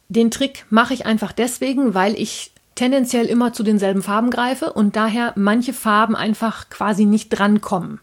Den 0.08 0.30
Trick 0.30 0.64
mache 0.70 0.94
ich 0.94 1.04
einfach 1.06 1.32
deswegen, 1.32 1.94
weil 1.94 2.14
ich 2.18 2.52
tendenziell 2.74 3.26
immer 3.26 3.52
zu 3.52 3.62
denselben 3.62 4.02
Farben 4.02 4.30
greife 4.30 4.72
und 4.72 4.96
daher 4.96 5.32
manche 5.36 5.72
Farben 5.72 6.16
einfach 6.16 6.70
quasi 6.70 7.04
nicht 7.04 7.28
drankommen 7.30 8.00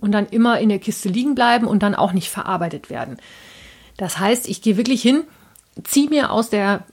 und 0.00 0.12
dann 0.12 0.26
immer 0.26 0.60
in 0.60 0.68
der 0.68 0.78
Kiste 0.78 1.08
liegen 1.08 1.34
bleiben 1.34 1.66
und 1.66 1.82
dann 1.82 1.94
auch 1.94 2.12
nicht 2.12 2.30
verarbeitet 2.30 2.90
werden. 2.90 3.16
Das 3.96 4.18
heißt, 4.18 4.48
ich 4.48 4.62
gehe 4.62 4.76
wirklich 4.76 5.02
hin, 5.02 5.24
ziehe 5.84 6.08
mir 6.08 6.30
aus, 6.30 6.50
der, 6.50 6.84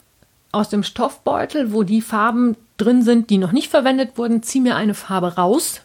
aus 0.51 0.70
dem 0.70 0.84
Stoffbeutel, 0.84 1.72
wo 1.72 1.84
die 1.84 2.01
Farben 2.01 2.55
drin 2.77 3.03
sind, 3.03 3.29
die 3.29 3.38
noch 3.38 3.51
nicht 3.51 3.70
verwendet 3.70 4.17
wurden, 4.17 4.44
ziehe 4.44 4.63
mir 4.63 4.75
eine 4.75 4.94
Farbe 4.96 5.36
raus 5.36 5.82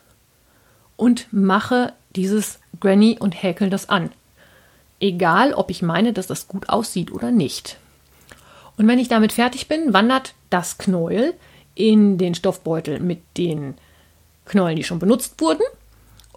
und 0.97 1.27
mache 1.31 1.93
dieses 2.17 2.59
Granny 2.81 3.19
und 3.19 3.43
häkel 3.43 3.71
das 3.71 3.89
an. 3.89 4.11
Egal, 4.99 5.55
ob 5.55 5.71
ich 5.71 5.83
meine, 5.83 6.13
dass 6.13 6.27
das 6.27 6.49
gut 6.49 6.69
aussieht 6.69 7.11
oder 7.11 7.31
nicht. 7.31 7.79
Und 8.77 8.87
wenn 8.87 8.99
ich 8.99 9.09
damit 9.09 9.33
fertig 9.33 9.69
bin, 9.69 9.93
wandert 9.93 10.35
das 10.51 10.79
Knäuel 10.79 11.35
in 11.75 12.19
den 12.19 12.35
Stoffbeutel 12.35 13.01
mit 13.01 13.21
den 13.37 13.75
Knäueln, 14.45 14.77
die 14.77 14.85
schon 14.85 14.99
benutzt 14.99 15.41
wurden. 15.41 15.63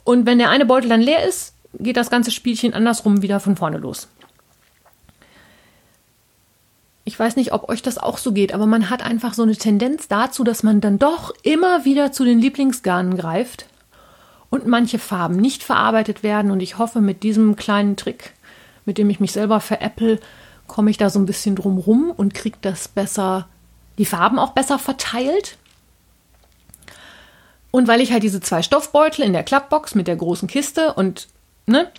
Und 0.03 0.25
wenn 0.25 0.37
der 0.37 0.49
eine 0.49 0.65
Beutel 0.65 0.89
dann 0.89 1.01
leer 1.01 1.27
ist, 1.27 1.53
geht 1.79 1.97
das 1.97 2.09
ganze 2.09 2.31
Spielchen 2.31 2.73
andersrum 2.73 3.21
wieder 3.21 3.39
von 3.39 3.55
vorne 3.55 3.77
los. 3.77 4.07
Ich 7.05 7.19
weiß 7.19 7.35
nicht, 7.35 7.51
ob 7.51 7.67
euch 7.67 7.81
das 7.81 7.97
auch 7.97 8.17
so 8.17 8.31
geht, 8.31 8.53
aber 8.53 8.65
man 8.65 8.89
hat 8.89 9.03
einfach 9.03 9.33
so 9.33 9.43
eine 9.43 9.57
Tendenz 9.57 10.07
dazu, 10.07 10.43
dass 10.45 10.63
man 10.63 10.79
dann 10.79 10.99
doch 10.99 11.33
immer 11.43 11.83
wieder 11.83 12.13
zu 12.13 12.23
den 12.23 12.39
Lieblingsgarnen 12.39 13.17
greift 13.17 13.65
und 14.49 14.67
manche 14.67 14.99
Farben 14.99 15.35
nicht 15.35 15.63
verarbeitet 15.63 16.23
werden. 16.23 16.51
Und 16.51 16.61
ich 16.61 16.77
hoffe, 16.77 17.01
mit 17.01 17.23
diesem 17.23 17.57
kleinen 17.57 17.97
Trick, 17.97 18.33
mit 18.85 18.97
dem 18.97 19.09
ich 19.09 19.19
mich 19.19 19.33
selber 19.33 19.59
veräpple, 19.59 20.19
komme 20.67 20.91
ich 20.91 20.97
da 20.97 21.09
so 21.09 21.19
ein 21.19 21.25
bisschen 21.25 21.55
drum 21.55 21.77
rum 21.77 22.13
und 22.15 22.33
kriege 22.33 22.57
das 22.61 22.87
besser, 22.87 23.47
die 23.97 24.05
Farben 24.05 24.39
auch 24.39 24.51
besser 24.51 24.79
verteilt. 24.79 25.57
Und 27.71 27.87
weil 27.87 28.01
ich 28.01 28.11
halt 28.11 28.23
diese 28.23 28.41
zwei 28.41 28.61
Stoffbeutel 28.61 29.25
in 29.25 29.33
der 29.33 29.43
Klappbox 29.43 29.95
mit 29.95 30.07
der 30.07 30.15
großen 30.15 30.47
Kiste 30.47 30.93
und 30.93 31.27
ne, 31.65 31.91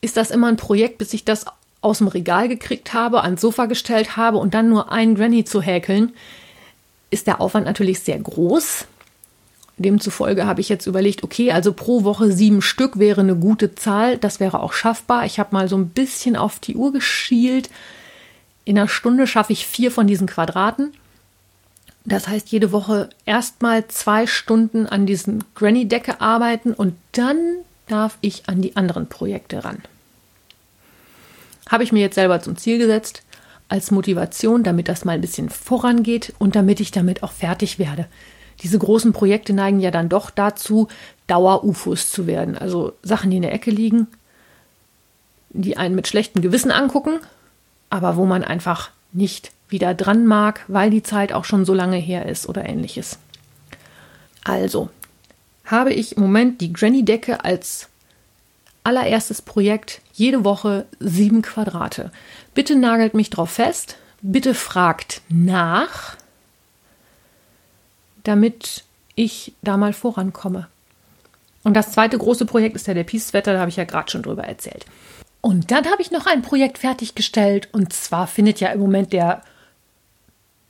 ist 0.00 0.16
das 0.16 0.30
immer 0.30 0.48
ein 0.48 0.56
Projekt, 0.56 0.98
bis 0.98 1.14
ich 1.14 1.24
das 1.24 1.46
aus 1.80 1.98
dem 1.98 2.08
Regal 2.08 2.48
gekriegt 2.48 2.92
habe, 2.92 3.22
ans 3.22 3.40
Sofa 3.40 3.66
gestellt 3.66 4.16
habe 4.16 4.38
und 4.38 4.54
dann 4.54 4.68
nur 4.68 4.92
ein 4.92 5.14
Granny 5.14 5.44
zu 5.44 5.62
häkeln, 5.62 6.12
ist 7.10 7.26
der 7.26 7.40
Aufwand 7.40 7.66
natürlich 7.66 8.00
sehr 8.00 8.18
groß. 8.18 8.86
Demzufolge 9.78 10.46
habe 10.46 10.60
ich 10.60 10.68
jetzt 10.68 10.86
überlegt, 10.86 11.24
okay, 11.24 11.50
also 11.50 11.72
pro 11.72 12.04
Woche 12.04 12.32
sieben 12.32 12.62
Stück 12.62 12.98
wäre 12.98 13.22
eine 13.22 13.36
gute 13.36 13.74
Zahl. 13.74 14.18
Das 14.18 14.38
wäre 14.38 14.60
auch 14.60 14.72
schaffbar. 14.72 15.24
Ich 15.24 15.38
habe 15.38 15.54
mal 15.54 15.68
so 15.68 15.76
ein 15.76 15.88
bisschen 15.88 16.36
auf 16.36 16.58
die 16.58 16.76
Uhr 16.76 16.92
geschielt. 16.92 17.70
In 18.64 18.78
einer 18.78 18.88
Stunde 18.88 19.26
schaffe 19.26 19.52
ich 19.52 19.66
vier 19.66 19.90
von 19.90 20.06
diesen 20.06 20.26
Quadraten. 20.26 20.92
Das 22.04 22.28
heißt, 22.28 22.48
jede 22.50 22.72
Woche 22.72 23.10
erstmal 23.26 23.86
zwei 23.88 24.26
Stunden 24.26 24.86
an 24.86 25.06
diesen 25.06 25.44
Granny-Decke 25.54 26.20
arbeiten 26.20 26.72
und 26.72 26.94
dann 27.12 27.38
darf 27.86 28.18
ich 28.20 28.48
an 28.48 28.60
die 28.60 28.76
anderen 28.76 29.08
Projekte 29.08 29.64
ran. 29.64 29.82
Habe 31.70 31.84
ich 31.84 31.92
mir 31.92 32.00
jetzt 32.00 32.16
selber 32.16 32.40
zum 32.40 32.56
Ziel 32.56 32.78
gesetzt. 32.78 33.22
als 33.68 33.90
Motivation, 33.90 34.62
damit 34.64 34.86
das 34.88 35.06
mal 35.06 35.12
ein 35.12 35.22
bisschen 35.22 35.48
vorangeht 35.48 36.34
und 36.38 36.54
damit 36.56 36.78
ich 36.78 36.90
damit 36.90 37.22
auch 37.22 37.32
fertig 37.32 37.78
werde. 37.78 38.06
Diese 38.62 38.78
großen 38.78 39.14
Projekte 39.14 39.54
neigen 39.54 39.80
ja 39.80 39.90
dann 39.90 40.10
doch 40.10 40.28
dazu, 40.28 40.88
Dauer-UFOs 41.26 42.12
zu 42.12 42.26
werden. 42.26 42.58
Also 42.58 42.92
Sachen, 43.02 43.30
die 43.30 43.36
in 43.36 43.42
der 43.42 43.54
Ecke 43.54 43.70
liegen, 43.70 44.08
die 45.48 45.78
einen 45.78 45.94
mit 45.94 46.06
schlechtem 46.06 46.42
Gewissen 46.42 46.70
angucken, 46.70 47.20
aber 47.92 48.16
wo 48.16 48.24
man 48.24 48.42
einfach 48.42 48.90
nicht 49.12 49.52
wieder 49.68 49.92
dran 49.92 50.24
mag, 50.26 50.64
weil 50.66 50.88
die 50.88 51.02
Zeit 51.02 51.34
auch 51.34 51.44
schon 51.44 51.66
so 51.66 51.74
lange 51.74 51.98
her 51.98 52.24
ist 52.24 52.48
oder 52.48 52.66
ähnliches. 52.66 53.18
Also 54.44 54.88
habe 55.66 55.92
ich 55.92 56.16
im 56.16 56.22
Moment 56.22 56.62
die 56.62 56.72
Granny-Decke 56.72 57.44
als 57.44 57.90
allererstes 58.82 59.42
Projekt 59.42 60.00
jede 60.14 60.42
Woche 60.42 60.86
sieben 61.00 61.42
Quadrate. 61.42 62.10
Bitte 62.54 62.76
nagelt 62.76 63.12
mich 63.12 63.28
drauf 63.28 63.50
fest, 63.50 63.96
bitte 64.22 64.54
fragt 64.54 65.20
nach, 65.28 66.16
damit 68.24 68.84
ich 69.16 69.52
da 69.60 69.76
mal 69.76 69.92
vorankomme. 69.92 70.66
Und 71.62 71.74
das 71.74 71.92
zweite 71.92 72.16
große 72.16 72.46
Projekt 72.46 72.74
ist 72.74 72.86
ja 72.86 72.94
der 72.94 73.04
Peace-Wetter, 73.04 73.52
da 73.52 73.60
habe 73.60 73.68
ich 73.68 73.76
ja 73.76 73.84
gerade 73.84 74.10
schon 74.10 74.22
drüber 74.22 74.44
erzählt. 74.44 74.86
Und 75.42 75.72
dann 75.72 75.86
habe 75.90 76.00
ich 76.00 76.12
noch 76.12 76.26
ein 76.26 76.40
Projekt 76.40 76.78
fertiggestellt 76.78 77.68
und 77.72 77.92
zwar 77.92 78.28
findet 78.28 78.60
ja 78.60 78.68
im 78.68 78.80
Moment 78.80 79.12
der, 79.12 79.42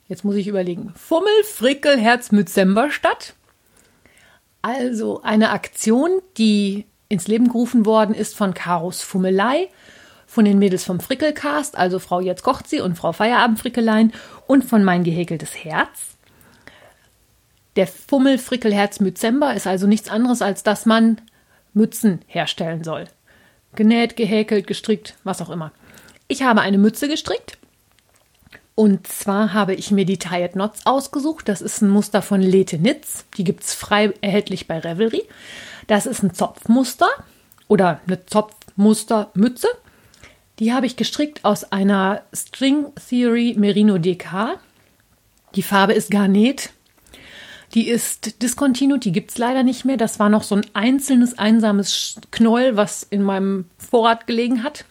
jetzt 0.07 0.25
muss 0.25 0.35
ich 0.35 0.47
überlegen, 0.47 0.93
Fummel, 0.95 1.43
Frickel, 1.43 1.97
Herz, 1.97 2.31
Mützember 2.31 2.89
statt. 2.89 3.35
Also 4.63 5.21
eine 5.21 5.51
Aktion, 5.51 6.09
die 6.37 6.87
ins 7.07 7.27
Leben 7.27 7.49
gerufen 7.49 7.85
worden 7.85 8.15
ist 8.15 8.35
von 8.35 8.55
Karos 8.55 9.03
Fummelei, 9.03 9.69
von 10.25 10.45
den 10.45 10.57
Mädels 10.57 10.83
vom 10.83 10.99
Frickelcast, 10.99 11.77
also 11.77 11.99
Frau 11.99 12.19
Jetzt 12.19 12.41
kocht 12.41 12.67
sie 12.67 12.81
und 12.81 12.95
Frau 12.95 13.11
Feierabendfrickelein 13.11 14.11
und 14.47 14.65
von 14.65 14.83
Mein 14.83 15.03
gehäkeltes 15.03 15.63
Herz. 15.63 16.15
Der 17.75 17.85
Fummel 17.85 18.39
Frickelherz 18.39 18.99
Mützember 18.99 19.53
ist 19.53 19.67
also 19.67 19.85
nichts 19.85 20.09
anderes, 20.09 20.41
als 20.41 20.63
dass 20.63 20.87
man 20.87 21.21
Mützen 21.75 22.21
herstellen 22.25 22.83
soll. 22.83 23.05
Genäht, 23.75 24.15
gehäkelt, 24.15 24.67
gestrickt, 24.67 25.15
was 25.23 25.41
auch 25.41 25.49
immer. 25.49 25.71
Ich 26.27 26.43
habe 26.43 26.61
eine 26.61 26.77
Mütze 26.77 27.07
gestrickt 27.07 27.57
und 28.75 29.05
zwar 29.07 29.53
habe 29.53 29.75
ich 29.75 29.91
mir 29.91 30.05
die 30.05 30.17
Tired 30.17 30.53
Knots 30.53 30.85
ausgesucht. 30.85 31.47
Das 31.47 31.61
ist 31.61 31.81
ein 31.81 31.89
Muster 31.89 32.21
von 32.21 32.41
Lete 32.41 32.79
Nitz. 32.79 33.25
Die 33.37 33.43
gibt 33.43 33.63
es 33.63 33.73
frei 33.73 34.13
erhältlich 34.21 34.67
bei 34.67 34.79
Revelry. 34.79 35.23
Das 35.87 36.05
ist 36.05 36.23
ein 36.23 36.33
Zopfmuster 36.33 37.09
oder 37.67 37.99
eine 38.07 38.25
Zopfmustermütze. 38.25 39.67
Die 40.59 40.73
habe 40.73 40.87
ich 40.87 40.95
gestrickt 40.95 41.45
aus 41.45 41.71
einer 41.71 42.23
String 42.33 42.87
Theory 43.09 43.55
Merino 43.57 43.97
DK. 43.99 44.59
Die 45.55 45.63
Farbe 45.63 45.93
ist 45.93 46.09
Garnet. 46.09 46.71
Die 47.73 47.87
ist 47.87 48.41
discontinued, 48.43 49.03
die 49.03 49.11
gibt 49.11 49.31
es 49.31 49.37
leider 49.37 49.63
nicht 49.63 49.83
mehr. 49.83 49.97
Das 49.97 50.19
war 50.19 50.29
noch 50.29 50.43
so 50.43 50.55
ein 50.55 50.65
einzelnes, 50.73 51.39
einsames 51.39 52.17
Knäuel, 52.29 52.77
was 52.77 53.03
in 53.03 53.23
meinem 53.23 53.65
Vorrat 53.77 54.27
gelegen 54.27 54.63
hat. 54.63 54.85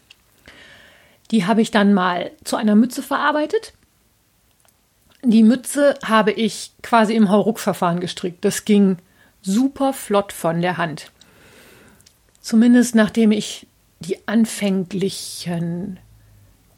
Die 1.30 1.46
habe 1.46 1.62
ich 1.62 1.70
dann 1.70 1.94
mal 1.94 2.32
zu 2.44 2.56
einer 2.56 2.74
Mütze 2.74 3.02
verarbeitet. 3.02 3.72
Die 5.22 5.44
Mütze 5.44 5.94
habe 6.04 6.32
ich 6.32 6.72
quasi 6.82 7.14
im 7.14 7.30
Hauruck-Verfahren 7.30 8.00
gestrickt. 8.00 8.44
Das 8.44 8.64
ging 8.64 8.98
super 9.42 9.92
flott 9.92 10.32
von 10.32 10.60
der 10.60 10.76
Hand. 10.76 11.12
Zumindest 12.40 12.96
nachdem 12.96 13.30
ich 13.30 13.68
die 14.00 14.26
anfänglichen 14.26 16.00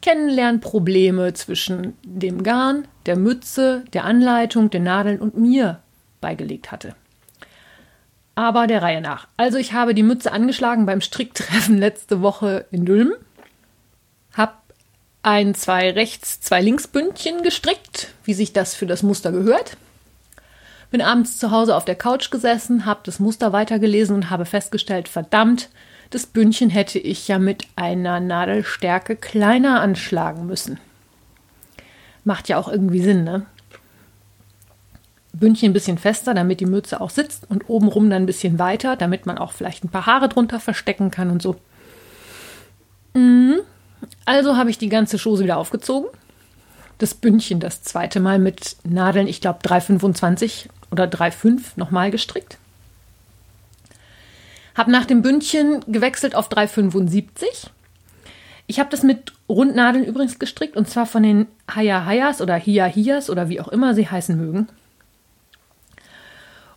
Kennenlernprobleme 0.03 1.33
zwischen 1.33 1.95
dem 2.03 2.43
Garn, 2.43 2.87
der 3.07 3.17
Mütze, 3.17 3.83
der 3.93 4.05
Anleitung, 4.05 4.69
den 4.69 4.83
Nadeln 4.83 5.19
und 5.19 5.35
mir 5.35 5.81
beigelegt 6.25 6.71
hatte. 6.71 6.95
Aber 8.33 8.65
der 8.65 8.81
Reihe 8.81 8.99
nach. 8.99 9.27
Also 9.37 9.59
ich 9.59 9.73
habe 9.73 9.93
die 9.93 10.01
Mütze 10.01 10.31
angeschlagen 10.31 10.87
beim 10.87 11.01
Stricktreffen 11.01 11.77
letzte 11.77 12.23
Woche 12.23 12.65
in 12.71 12.83
Dülmen 12.83 13.13
habe 14.35 14.53
ein 15.23 15.55
zwei 15.55 15.91
rechts, 15.91 16.41
zwei 16.41 16.61
links 16.61 16.87
Bündchen 16.87 17.41
gestrickt, 17.41 18.09
wie 18.23 18.33
sich 18.33 18.53
das 18.53 18.75
für 18.75 18.85
das 18.85 19.03
Muster 19.03 19.31
gehört. 19.31 19.77
Bin 20.91 21.01
abends 21.01 21.37
zu 21.37 21.51
Hause 21.51 21.75
auf 21.75 21.85
der 21.85 21.95
Couch 21.95 22.29
gesessen, 22.31 22.85
habe 22.85 23.01
das 23.03 23.19
Muster 23.19 23.53
weitergelesen 23.53 24.15
und 24.15 24.29
habe 24.29 24.45
festgestellt, 24.45 25.07
verdammt, 25.07 25.69
das 26.11 26.27
Bündchen 26.27 26.69
hätte 26.69 26.99
ich 26.99 27.27
ja 27.27 27.39
mit 27.39 27.67
einer 27.75 28.19
Nadelstärke 28.19 29.15
kleiner 29.15 29.81
anschlagen 29.81 30.45
müssen. 30.45 30.79
Macht 32.23 32.47
ja 32.47 32.57
auch 32.57 32.67
irgendwie 32.67 33.01
Sinn, 33.01 33.23
ne? 33.23 33.45
Bündchen 35.39 35.71
ein 35.71 35.73
bisschen 35.73 35.97
fester, 35.97 36.33
damit 36.33 36.59
die 36.59 36.65
Mütze 36.65 37.01
auch 37.01 37.09
sitzt 37.09 37.49
und 37.49 37.69
obenrum 37.69 38.09
dann 38.09 38.23
ein 38.23 38.27
bisschen 38.27 38.59
weiter, 38.59 38.95
damit 38.95 39.25
man 39.25 39.37
auch 39.37 39.51
vielleicht 39.51 39.83
ein 39.83 39.89
paar 39.89 40.05
Haare 40.05 40.29
drunter 40.29 40.59
verstecken 40.59 41.11
kann 41.11 41.29
und 41.29 41.41
so. 41.41 41.55
Mhm. 43.13 43.59
Also 44.25 44.57
habe 44.57 44.69
ich 44.69 44.77
die 44.77 44.89
ganze 44.89 45.17
Chose 45.17 45.43
wieder 45.43 45.57
aufgezogen. 45.57 46.09
Das 46.97 47.13
Bündchen 47.13 47.59
das 47.59 47.83
zweite 47.83 48.19
Mal 48.19 48.39
mit 48.39 48.77
Nadeln, 48.83 49.27
ich 49.27 49.41
glaube 49.41 49.59
3,25 49.63 50.67
oder 50.91 51.05
3,5 51.05 51.61
nochmal 51.75 52.11
gestrickt. 52.11 52.57
Habe 54.75 54.91
nach 54.91 55.05
dem 55.05 55.21
Bündchen 55.21 55.81
gewechselt 55.87 56.35
auf 56.35 56.49
3,75. 56.49 57.69
Ich 58.67 58.79
habe 58.79 58.89
das 58.89 59.03
mit 59.03 59.33
Rundnadeln 59.47 60.05
übrigens 60.05 60.39
gestrickt 60.39 60.75
und 60.75 60.89
zwar 60.89 61.05
von 61.05 61.23
den 61.23 61.47
Haya 61.69 62.05
Hayas 62.05 62.41
oder 62.41 62.55
Hia 62.55 62.85
Hias 62.85 63.29
oder 63.29 63.49
wie 63.49 63.61
auch 63.61 63.67
immer 63.67 63.93
sie 63.93 64.09
heißen 64.09 64.35
mögen. 64.37 64.67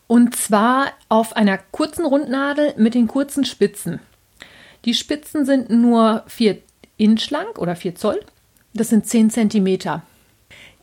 Und 0.08 0.34
zwar 0.34 0.88
auf 1.08 1.36
einer 1.36 1.58
kurzen 1.58 2.04
Rundnadel 2.04 2.74
mit 2.78 2.94
den 2.94 3.06
kurzen 3.06 3.44
Spitzen. 3.44 4.00
Die 4.84 4.94
Spitzen 4.94 5.44
sind 5.44 5.70
nur 5.70 6.24
4 6.26 6.58
inchlang 6.96 7.46
oder 7.58 7.76
4 7.76 7.94
Zoll. 7.94 8.20
Das 8.72 8.88
sind 8.88 9.06
10 9.06 9.30
Zentimeter. 9.30 10.02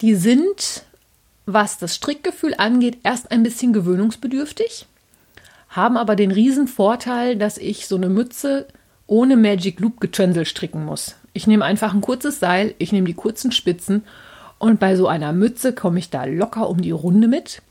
Die 0.01 0.15
sind, 0.15 0.83
was 1.45 1.79
das 1.79 1.95
Strickgefühl 1.95 2.53
angeht, 2.57 2.99
erst 3.03 3.31
ein 3.31 3.41
bisschen 3.41 3.73
gewöhnungsbedürftig, 3.73 4.85
haben 5.69 5.97
aber 5.97 6.15
den 6.15 6.31
riesen 6.31 6.67
Vorteil, 6.67 7.35
dass 7.35 7.57
ich 7.57 7.87
so 7.87 7.95
eine 7.95 8.09
Mütze 8.09 8.67
ohne 9.07 9.37
Magic 9.37 9.79
Loop 9.79 9.99
Getünsel 9.99 10.45
stricken 10.45 10.85
muss. 10.85 11.15
Ich 11.33 11.47
nehme 11.47 11.65
einfach 11.65 11.93
ein 11.93 12.01
kurzes 12.01 12.39
Seil, 12.39 12.75
ich 12.77 12.91
nehme 12.91 13.07
die 13.07 13.13
kurzen 13.13 13.51
Spitzen 13.51 14.03
und 14.59 14.79
bei 14.79 14.95
so 14.95 15.07
einer 15.07 15.33
Mütze 15.33 15.73
komme 15.73 15.99
ich 15.99 16.09
da 16.11 16.25
locker 16.25 16.69
um 16.69 16.81
die 16.81 16.91
Runde 16.91 17.27
mit, 17.27 17.61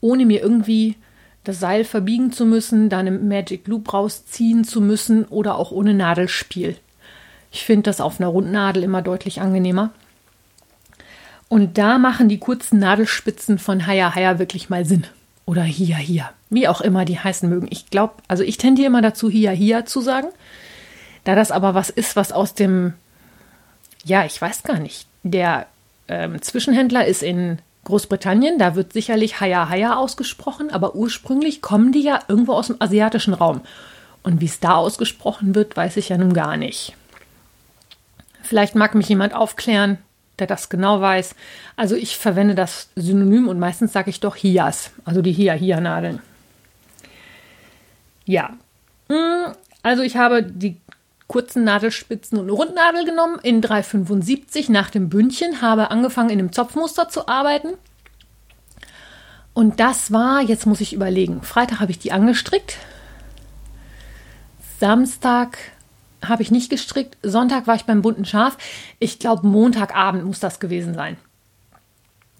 ohne 0.00 0.26
mir 0.26 0.42
irgendwie 0.42 0.96
das 1.44 1.60
Seil 1.60 1.84
verbiegen 1.84 2.32
zu 2.32 2.44
müssen, 2.44 2.88
da 2.88 2.98
eine 2.98 3.10
Magic 3.10 3.66
Loop 3.68 3.92
rausziehen 3.92 4.64
zu 4.64 4.80
müssen 4.80 5.24
oder 5.24 5.56
auch 5.56 5.70
ohne 5.70 5.94
Nadelspiel. 5.94 6.76
Ich 7.50 7.64
finde 7.64 7.84
das 7.84 8.00
auf 8.00 8.20
einer 8.20 8.28
Rundnadel 8.28 8.82
immer 8.82 9.02
deutlich 9.02 9.40
angenehmer. 9.40 9.90
Und 11.48 11.78
da 11.78 11.98
machen 11.98 12.28
die 12.28 12.38
kurzen 12.38 12.78
Nadelspitzen 12.78 13.58
von 13.58 13.86
Haya 13.86 14.14
Haya 14.14 14.38
wirklich 14.38 14.68
mal 14.68 14.84
Sinn. 14.84 15.06
Oder 15.46 15.62
Hia 15.62 15.96
Hia. 15.96 16.30
Wie 16.50 16.68
auch 16.68 16.82
immer 16.82 17.06
die 17.06 17.18
heißen 17.18 17.48
mögen. 17.48 17.68
Ich 17.70 17.88
glaube, 17.88 18.14
also 18.28 18.42
ich 18.42 18.58
tendiere 18.58 18.88
immer 18.88 19.00
dazu, 19.00 19.30
Hia 19.30 19.52
Hia 19.52 19.86
zu 19.86 20.02
sagen. 20.02 20.28
Da 21.24 21.34
das 21.34 21.50
aber 21.50 21.74
was 21.74 21.88
ist, 21.88 22.16
was 22.16 22.32
aus 22.32 22.52
dem, 22.52 22.92
ja, 24.04 24.26
ich 24.26 24.40
weiß 24.40 24.62
gar 24.62 24.78
nicht. 24.78 25.06
Der 25.22 25.66
ähm, 26.08 26.40
Zwischenhändler 26.42 27.06
ist 27.06 27.22
in 27.22 27.60
Großbritannien, 27.84 28.58
da 28.58 28.74
wird 28.74 28.92
sicherlich 28.92 29.40
Haya 29.40 29.68
Haya 29.68 29.96
ausgesprochen, 29.96 30.70
aber 30.70 30.94
ursprünglich 30.94 31.62
kommen 31.62 31.92
die 31.92 32.02
ja 32.02 32.20
irgendwo 32.28 32.52
aus 32.52 32.66
dem 32.66 32.76
asiatischen 32.80 33.34
Raum. 33.34 33.62
Und 34.22 34.40
wie 34.40 34.46
es 34.46 34.60
da 34.60 34.74
ausgesprochen 34.74 35.54
wird, 35.54 35.76
weiß 35.76 35.96
ich 35.96 36.10
ja 36.10 36.18
nun 36.18 36.34
gar 36.34 36.56
nicht. 36.56 36.94
Vielleicht 38.42 38.74
mag 38.74 38.94
mich 38.94 39.08
jemand 39.08 39.34
aufklären, 39.34 39.98
der 40.38 40.46
das 40.46 40.68
genau 40.68 41.00
weiß. 41.00 41.34
Also 41.76 41.94
ich 41.96 42.16
verwende 42.16 42.54
das 42.54 42.88
Synonym 42.96 43.48
und 43.48 43.58
meistens 43.58 43.92
sage 43.92 44.10
ich 44.10 44.20
doch 44.20 44.36
Hias, 44.36 44.90
also 45.04 45.22
die 45.22 45.32
Hia-Hia-Nadeln. 45.32 46.20
Ja, 48.24 48.50
mm, 49.08 49.52
also 49.82 50.02
ich 50.02 50.16
habe 50.16 50.42
die 50.42 50.76
kurzen 51.28 51.62
Nadelspitzen 51.62 52.38
und 52.38 52.44
eine 52.44 52.52
Rundnadel 52.52 53.04
genommen 53.04 53.38
in 53.42 53.62
3,75 53.62 54.72
nach 54.72 54.90
dem 54.90 55.08
Bündchen, 55.08 55.62
habe 55.62 55.90
angefangen 55.90 56.30
in 56.30 56.38
dem 56.38 56.52
Zopfmuster 56.52 57.08
zu 57.08 57.28
arbeiten. 57.28 57.74
Und 59.52 59.78
das 59.78 60.10
war, 60.10 60.40
jetzt 60.40 60.66
muss 60.66 60.80
ich 60.80 60.92
überlegen, 60.92 61.42
Freitag 61.42 61.80
habe 61.80 61.90
ich 61.90 61.98
die 61.98 62.12
angestrickt. 62.12 62.78
Samstag 64.80 65.58
habe 66.26 66.42
ich 66.42 66.50
nicht 66.50 66.70
gestrickt. 66.70 67.16
Sonntag 67.22 67.66
war 67.66 67.74
ich 67.74 67.84
beim 67.84 68.02
bunten 68.02 68.24
Schaf. 68.24 68.56
Ich 68.98 69.18
glaube, 69.18 69.46
Montagabend 69.46 70.24
muss 70.24 70.40
das 70.40 70.60
gewesen 70.60 70.94
sein. 70.94 71.16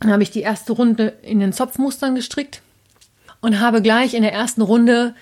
Dann 0.01 0.13
habe 0.13 0.23
ich 0.23 0.31
die 0.31 0.43
erste 0.43 0.73
Runde 0.73 1.09
in 1.23 1.41
den 1.41 1.53
Zopfmustern 1.53 2.15
gestrickt 2.15 2.63
und 3.41 3.61
habe 3.61 3.83
gleich 3.83 4.15
in 4.15 4.23
der 4.23 4.33
ersten 4.33 4.63
Runde 4.63 5.15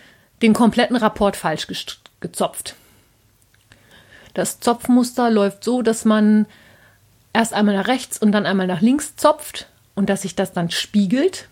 den 0.42 0.52
kompletten 0.52 0.96
Rapport 0.96 1.37
falsch 1.37 1.66
gezopft. 2.20 2.76
Das 4.37 4.61
Zopfmuster 4.61 5.31
läuft 5.31 5.64
so, 5.64 5.81
dass 5.81 6.05
man 6.05 6.44
erst 7.33 7.55
einmal 7.55 7.75
nach 7.75 7.88
rechts 7.88 8.18
und 8.18 8.33
dann 8.33 8.44
einmal 8.44 8.66
nach 8.66 8.83
links 8.83 9.16
zopft 9.16 9.66
und 9.94 10.11
dass 10.11 10.22
sich 10.22 10.35
das 10.35 10.53
dann 10.53 10.70
spiegelt. 10.70 11.49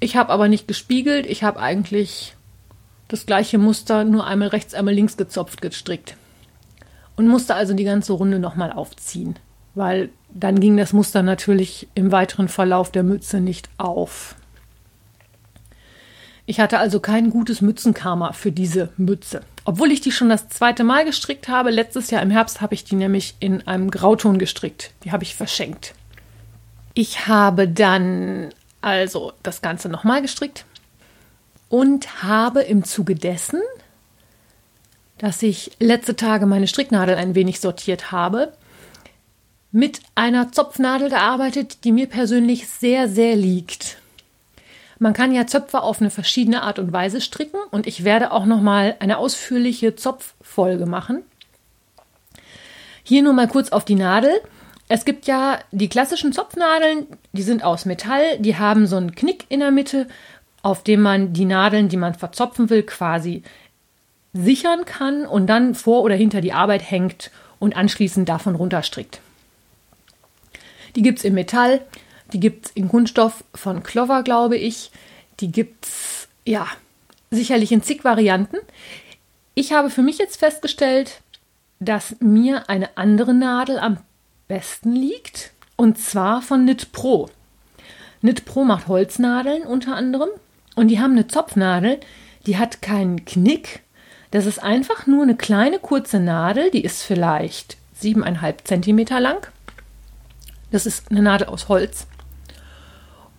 Ich 0.00 0.16
habe 0.16 0.34
aber 0.34 0.48
nicht 0.48 0.68
gespiegelt, 0.68 1.24
ich 1.24 1.42
habe 1.42 1.58
eigentlich 1.58 2.36
das 3.08 3.24
gleiche 3.24 3.56
Muster 3.56 4.04
nur 4.04 4.26
einmal 4.26 4.48
rechts, 4.48 4.74
einmal 4.74 4.92
links 4.92 5.16
gezopft 5.16 5.62
gestrickt. 5.62 6.14
Und 7.16 7.26
musste 7.26 7.54
also 7.54 7.72
die 7.72 7.84
ganze 7.84 8.12
Runde 8.12 8.38
nochmal 8.38 8.70
aufziehen, 8.70 9.38
weil 9.74 10.10
dann 10.28 10.60
ging 10.60 10.76
das 10.76 10.92
Muster 10.92 11.22
natürlich 11.22 11.88
im 11.94 12.12
weiteren 12.12 12.48
Verlauf 12.48 12.92
der 12.92 13.02
Mütze 13.02 13.40
nicht 13.40 13.70
auf. 13.78 14.36
Ich 16.44 16.60
hatte 16.60 16.80
also 16.80 17.00
kein 17.00 17.30
gutes 17.30 17.62
Mützenkarma 17.62 18.34
für 18.34 18.52
diese 18.52 18.90
Mütze. 18.98 19.40
Obwohl 19.64 19.92
ich 19.92 20.00
die 20.00 20.12
schon 20.12 20.28
das 20.28 20.48
zweite 20.48 20.84
Mal 20.84 21.04
gestrickt 21.04 21.48
habe, 21.48 21.70
letztes 21.70 22.10
Jahr 22.10 22.22
im 22.22 22.30
Herbst 22.30 22.60
habe 22.60 22.74
ich 22.74 22.84
die 22.84 22.96
nämlich 22.96 23.34
in 23.40 23.66
einem 23.66 23.90
Grauton 23.90 24.38
gestrickt. 24.38 24.92
Die 25.04 25.12
habe 25.12 25.24
ich 25.24 25.34
verschenkt. 25.34 25.94
Ich 26.94 27.26
habe 27.26 27.68
dann 27.68 28.50
also 28.80 29.32
das 29.42 29.62
Ganze 29.62 29.88
nochmal 29.88 30.22
gestrickt 30.22 30.64
und 31.68 32.22
habe 32.22 32.62
im 32.62 32.84
Zuge 32.84 33.14
dessen, 33.14 33.60
dass 35.18 35.42
ich 35.42 35.72
letzte 35.78 36.16
Tage 36.16 36.46
meine 36.46 36.66
Stricknadel 36.66 37.14
ein 37.14 37.34
wenig 37.34 37.60
sortiert 37.60 38.10
habe, 38.10 38.52
mit 39.70 40.00
einer 40.14 40.50
Zopfnadel 40.50 41.10
gearbeitet, 41.10 41.84
die 41.84 41.92
mir 41.92 42.08
persönlich 42.08 42.66
sehr, 42.66 43.08
sehr 43.08 43.36
liegt. 43.36 43.99
Man 45.02 45.14
kann 45.14 45.32
ja 45.32 45.46
Zöpfe 45.46 45.80
auf 45.80 46.02
eine 46.02 46.10
verschiedene 46.10 46.62
Art 46.62 46.78
und 46.78 46.92
Weise 46.92 47.22
stricken 47.22 47.58
und 47.70 47.86
ich 47.86 48.04
werde 48.04 48.32
auch 48.32 48.44
noch 48.44 48.60
mal 48.60 48.96
eine 49.00 49.16
ausführliche 49.16 49.96
Zopffolge 49.96 50.84
machen. 50.84 51.22
Hier 53.02 53.22
nur 53.22 53.32
mal 53.32 53.48
kurz 53.48 53.70
auf 53.70 53.86
die 53.86 53.94
Nadel. 53.94 54.42
Es 54.88 55.06
gibt 55.06 55.26
ja 55.26 55.58
die 55.72 55.88
klassischen 55.88 56.34
Zopfnadeln, 56.34 57.06
die 57.32 57.40
sind 57.40 57.64
aus 57.64 57.86
Metall, 57.86 58.38
die 58.40 58.58
haben 58.58 58.86
so 58.86 58.96
einen 58.96 59.14
Knick 59.14 59.46
in 59.48 59.60
der 59.60 59.70
Mitte, 59.70 60.06
auf 60.62 60.82
dem 60.82 61.00
man 61.00 61.32
die 61.32 61.46
Nadeln, 61.46 61.88
die 61.88 61.96
man 61.96 62.12
verzopfen 62.12 62.68
will, 62.68 62.82
quasi 62.82 63.42
sichern 64.34 64.84
kann 64.84 65.24
und 65.24 65.46
dann 65.46 65.74
vor 65.74 66.02
oder 66.02 66.14
hinter 66.14 66.42
die 66.42 66.52
Arbeit 66.52 66.90
hängt 66.90 67.30
und 67.58 67.74
anschließend 67.74 68.28
davon 68.28 68.54
runterstrickt. 68.54 69.20
Die 70.94 71.02
gibt 71.02 71.20
es 71.20 71.24
in 71.24 71.32
Metall, 71.32 71.80
die 72.32 72.40
gibt 72.40 72.66
es 72.66 72.72
in 72.72 72.88
Kunststoff 72.88 73.44
von 73.54 73.82
Clover, 73.82 74.22
glaube 74.22 74.56
ich. 74.56 74.90
Die 75.40 75.50
gibt 75.50 75.86
es, 75.86 76.28
ja, 76.44 76.66
sicherlich 77.30 77.72
in 77.72 77.82
zig 77.82 78.04
Varianten. 78.04 78.58
Ich 79.54 79.72
habe 79.72 79.90
für 79.90 80.02
mich 80.02 80.18
jetzt 80.18 80.38
festgestellt, 80.38 81.20
dass 81.80 82.16
mir 82.20 82.68
eine 82.68 82.96
andere 82.96 83.34
Nadel 83.34 83.78
am 83.78 83.98
besten 84.48 84.92
liegt. 84.92 85.52
Und 85.76 85.98
zwar 85.98 86.42
von 86.42 86.64
Knit 86.64 86.92
Pro. 86.92 87.30
Knit 88.20 88.44
Pro 88.44 88.64
macht 88.64 88.88
Holznadeln 88.88 89.62
unter 89.62 89.96
anderem. 89.96 90.28
Und 90.76 90.88
die 90.88 91.00
haben 91.00 91.12
eine 91.12 91.26
Zopfnadel, 91.26 91.98
die 92.46 92.58
hat 92.58 92.82
keinen 92.82 93.24
Knick. 93.24 93.80
Das 94.30 94.46
ist 94.46 94.62
einfach 94.62 95.06
nur 95.06 95.22
eine 95.22 95.36
kleine 95.36 95.78
kurze 95.78 96.20
Nadel, 96.20 96.70
die 96.70 96.84
ist 96.84 97.02
vielleicht 97.02 97.76
siebeneinhalb 97.94 98.66
Zentimeter 98.66 99.20
lang. 99.20 99.46
Das 100.70 100.86
ist 100.86 101.10
eine 101.10 101.22
Nadel 101.22 101.48
aus 101.48 101.68
Holz. 101.68 102.06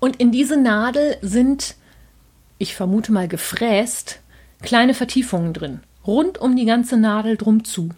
Und 0.02 0.16
in 0.16 0.32
diese 0.32 0.58
Nadel 0.58 1.18
sind, 1.22 1.76
ich 2.58 2.76
vermute 2.76 3.12
mal 3.12 3.28
gefräst, 3.28 4.20
kleine 4.64 4.96
Vertiefungen 4.96 5.54
drin, 5.54 5.82
rund 6.08 6.40
um 6.40 6.56
die 6.56 6.66
ganze 6.66 6.98
Nadel 6.98 7.38
drum 7.38 7.64
zu. 7.64 7.92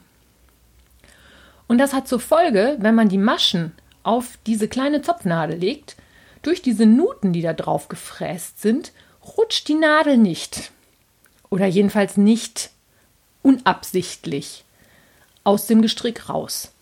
Und 1.65 1.77
das 1.77 1.93
hat 1.93 2.09
zur 2.09 2.19
Folge, 2.19 2.75
wenn 2.81 2.93
man 2.93 3.07
die 3.07 3.17
Maschen 3.17 3.71
auf 4.03 4.37
diese 4.45 4.67
kleine 4.67 5.01
Zopfnadel 5.01 5.57
legt, 5.57 5.95
durch 6.41 6.61
diese 6.61 6.85
Nuten, 6.85 7.31
die 7.31 7.41
da 7.41 7.53
drauf 7.53 7.87
gefräst 7.87 8.61
sind, 8.61 8.91
rutscht 9.37 9.69
die 9.69 9.75
Nadel 9.75 10.17
nicht. 10.17 10.71
Oder 11.49 11.67
jedenfalls 11.67 12.17
nicht 12.17 12.71
unabsichtlich 13.43 14.65
aus 15.45 15.67
dem 15.67 15.81
Gestrick 15.81 16.27
raus. 16.27 16.73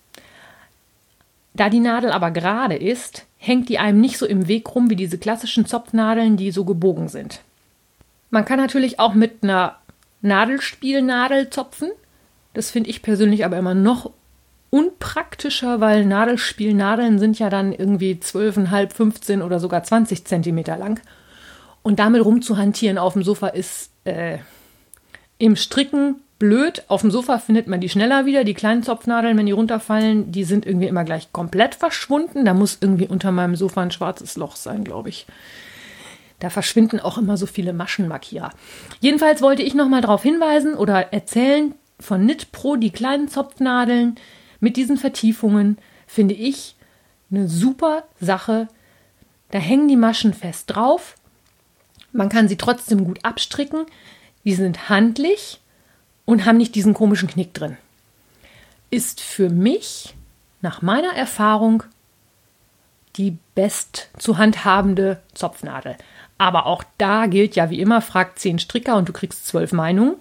Da 1.53 1.69
die 1.69 1.79
Nadel 1.79 2.11
aber 2.11 2.31
gerade 2.31 2.75
ist, 2.75 3.25
hängt 3.37 3.69
die 3.69 3.79
einem 3.79 3.99
nicht 3.99 4.17
so 4.17 4.25
im 4.25 4.47
Weg 4.47 4.73
rum 4.73 4.89
wie 4.89 4.95
diese 4.95 5.17
klassischen 5.17 5.65
Zopfnadeln, 5.65 6.37
die 6.37 6.51
so 6.51 6.63
gebogen 6.63 7.09
sind. 7.09 7.41
Man 8.29 8.45
kann 8.45 8.57
natürlich 8.57 8.99
auch 8.99 9.13
mit 9.13 9.43
einer 9.43 9.77
Nadelspielnadel 10.21 11.49
zopfen. 11.49 11.91
Das 12.53 12.71
finde 12.71 12.89
ich 12.89 13.01
persönlich 13.01 13.43
aber 13.43 13.57
immer 13.57 13.73
noch 13.73 14.11
unpraktischer, 14.69 15.81
weil 15.81 16.05
Nadelspielnadeln 16.05 17.19
sind 17.19 17.39
ja 17.39 17.49
dann 17.49 17.73
irgendwie 17.73 18.13
12,5, 18.13 18.93
15 18.93 19.41
oder 19.41 19.59
sogar 19.59 19.83
20 19.83 20.25
Zentimeter 20.25 20.77
lang. 20.77 21.01
Und 21.83 21.99
damit 21.99 22.23
rumzuhantieren 22.23 22.97
auf 22.97 23.13
dem 23.13 23.23
Sofa 23.23 23.47
ist 23.47 23.91
äh, 24.05 24.37
im 25.39 25.55
Stricken 25.55 26.21
blöd. 26.41 26.83
Auf 26.87 27.01
dem 27.01 27.11
Sofa 27.11 27.37
findet 27.37 27.67
man 27.67 27.81
die 27.81 27.89
schneller 27.89 28.25
wieder. 28.25 28.43
Die 28.43 28.55
kleinen 28.55 28.81
Zopfnadeln, 28.81 29.37
wenn 29.37 29.45
die 29.45 29.51
runterfallen, 29.51 30.31
die 30.31 30.43
sind 30.43 30.65
irgendwie 30.65 30.87
immer 30.87 31.03
gleich 31.03 31.31
komplett 31.31 31.75
verschwunden. 31.75 32.45
Da 32.45 32.55
muss 32.55 32.79
irgendwie 32.81 33.07
unter 33.07 33.31
meinem 33.31 33.55
Sofa 33.55 33.83
ein 33.83 33.91
schwarzes 33.91 34.37
Loch 34.37 34.55
sein, 34.55 34.83
glaube 34.83 35.09
ich. 35.09 35.27
Da 36.39 36.49
verschwinden 36.49 36.99
auch 36.99 37.19
immer 37.19 37.37
so 37.37 37.45
viele 37.45 37.73
Maschenmarkier. 37.73 38.49
Jedenfalls 39.01 39.43
wollte 39.43 39.61
ich 39.61 39.75
nochmal 39.75 40.01
darauf 40.01 40.23
hinweisen 40.23 40.73
oder 40.73 41.13
erzählen 41.13 41.75
von 41.99 42.23
Knit 42.23 42.51
Pro, 42.51 42.75
die 42.75 42.89
kleinen 42.89 43.27
Zopfnadeln 43.27 44.15
mit 44.59 44.77
diesen 44.77 44.97
Vertiefungen, 44.97 45.77
finde 46.07 46.33
ich 46.33 46.75
eine 47.29 47.47
super 47.47 48.05
Sache. 48.19 48.67
Da 49.51 49.59
hängen 49.59 49.87
die 49.87 49.95
Maschen 49.95 50.33
fest 50.33 50.71
drauf. 50.75 51.17
Man 52.11 52.29
kann 52.29 52.47
sie 52.47 52.57
trotzdem 52.57 53.05
gut 53.05 53.19
abstricken. 53.23 53.85
Die 54.43 54.55
sind 54.55 54.89
handlich 54.89 55.60
und 56.25 56.45
haben 56.45 56.57
nicht 56.57 56.75
diesen 56.75 56.93
komischen 56.93 57.29
Knick 57.29 57.53
drin. 57.53 57.77
Ist 58.89 59.21
für 59.21 59.49
mich 59.49 60.15
nach 60.61 60.81
meiner 60.81 61.13
Erfahrung 61.13 61.83
die 63.15 63.37
best 63.55 64.09
zu 64.17 64.37
handhabende 64.37 65.21
Zopfnadel. 65.33 65.97
Aber 66.37 66.65
auch 66.65 66.83
da 66.97 67.25
gilt 67.27 67.55
ja 67.55 67.69
wie 67.69 67.79
immer, 67.79 68.01
fragt 68.01 68.39
zehn 68.39 68.59
Stricker 68.59 68.95
und 68.95 69.09
du 69.09 69.13
kriegst 69.13 69.47
zwölf 69.47 69.73
Meinungen. 69.73 70.15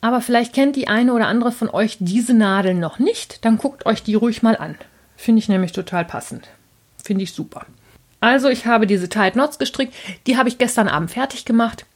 Aber 0.00 0.20
vielleicht 0.20 0.52
kennt 0.52 0.76
die 0.76 0.88
eine 0.88 1.12
oder 1.12 1.26
andere 1.26 1.52
von 1.52 1.68
euch 1.68 1.96
diese 1.98 2.34
Nadel 2.34 2.74
noch 2.74 2.98
nicht, 2.98 3.44
dann 3.44 3.58
guckt 3.58 3.86
euch 3.86 4.02
die 4.02 4.14
ruhig 4.14 4.42
mal 4.42 4.56
an. 4.56 4.76
Finde 5.16 5.40
ich 5.40 5.48
nämlich 5.48 5.72
total 5.72 6.04
passend. 6.04 6.48
Finde 7.02 7.24
ich 7.24 7.32
super. 7.32 7.66
Also 8.20 8.48
ich 8.48 8.66
habe 8.66 8.86
diese 8.86 9.08
Tight 9.08 9.32
Knots 9.34 9.58
gestrickt, 9.58 9.94
die 10.26 10.36
habe 10.36 10.48
ich 10.48 10.58
gestern 10.58 10.88
Abend 10.88 11.10
fertig 11.10 11.44
gemacht. 11.44 11.86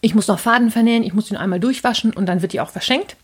Ich 0.00 0.14
muss 0.14 0.28
noch 0.28 0.38
Faden 0.38 0.70
vernähen, 0.70 1.02
ich 1.02 1.12
muss 1.12 1.30
ihn 1.30 1.36
einmal 1.36 1.60
durchwaschen 1.60 2.12
und 2.12 2.26
dann 2.26 2.42
wird 2.42 2.52
die 2.52 2.60
auch 2.60 2.70
verschenkt. 2.70 3.16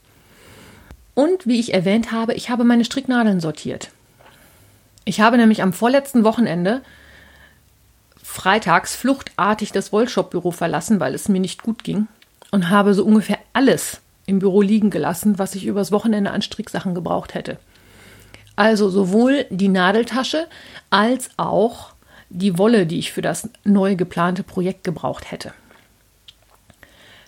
Und 1.15 1.47
wie 1.47 1.59
ich 1.59 1.73
erwähnt 1.73 2.13
habe, 2.13 2.35
ich 2.35 2.51
habe 2.51 2.65
meine 2.65 2.85
Stricknadeln 2.85 3.41
sortiert. 3.41 3.91
Ich 5.07 5.21
habe 5.21 5.39
nämlich 5.39 5.63
am 5.63 5.73
vorletzten 5.73 6.25
Wochenende 6.25 6.83
freitags 8.23 8.95
fluchtartig 8.95 9.73
das 9.73 9.93
Wollshop-Büro 9.93 10.51
verlassen, 10.51 11.01
weil 11.01 11.15
es 11.15 11.29
mir 11.29 11.41
nicht 11.41 11.63
gut 11.63 11.85
ging 11.85 12.09
und 12.51 12.69
habe 12.69 12.93
so 12.93 13.05
ungefähr 13.05 13.39
alles 13.55 14.01
im 14.27 14.41
Büro 14.41 14.61
liegen 14.61 14.91
gelassen, 14.91 15.39
was 15.39 15.55
ich 15.55 15.65
übers 15.65 15.93
Wochenende 15.93 16.33
an 16.33 16.43
Stricksachen 16.43 16.95
gebraucht 16.95 17.33
hätte. 17.33 17.59
Also 18.57 18.91
sowohl 18.91 19.47
die 19.49 19.69
Nadeltasche 19.69 20.47
als 20.91 21.31
auch 21.39 21.93
die 22.29 22.59
Wolle, 22.59 22.87
die 22.87 22.99
ich 22.99 23.13
für 23.13 23.23
das 23.23 23.49
neu 23.65 23.95
geplante 23.95 24.43
Projekt 24.43 24.85
gebraucht 24.85 25.31
hätte 25.31 25.55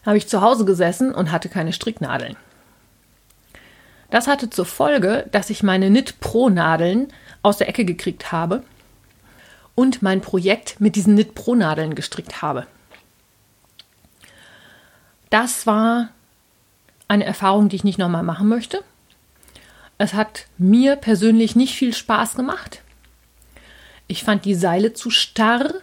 habe 0.04 0.16
ich 0.16 0.28
zu 0.28 0.40
Hause 0.40 0.64
gesessen 0.64 1.14
und 1.14 1.32
hatte 1.32 1.48
keine 1.48 1.72
Stricknadeln. 1.72 2.36
Das 4.10 4.26
hatte 4.26 4.48
zur 4.48 4.64
Folge, 4.64 5.28
dass 5.32 5.50
ich 5.50 5.62
meine 5.62 5.88
Knit 5.88 6.20
Pro 6.20 6.48
Nadeln 6.48 7.12
aus 7.42 7.58
der 7.58 7.68
Ecke 7.68 7.84
gekriegt 7.84 8.32
habe 8.32 8.62
und 9.74 10.02
mein 10.02 10.20
Projekt 10.20 10.80
mit 10.80 10.96
diesen 10.96 11.14
Knit 11.14 11.34
Pro 11.34 11.54
Nadeln 11.54 11.94
gestrickt 11.94 12.40
habe. 12.42 12.66
Das 15.30 15.66
war 15.66 16.08
eine 17.06 17.24
Erfahrung, 17.24 17.68
die 17.68 17.76
ich 17.76 17.84
nicht 17.84 17.98
nochmal 17.98 18.22
machen 18.22 18.48
möchte. 18.48 18.82
Es 19.98 20.14
hat 20.14 20.46
mir 20.56 20.96
persönlich 20.96 21.56
nicht 21.56 21.74
viel 21.74 21.92
Spaß 21.92 22.34
gemacht. 22.34 22.82
Ich 24.06 24.24
fand 24.24 24.44
die 24.44 24.54
Seile 24.54 24.94
zu 24.94 25.10
starr. 25.10 25.74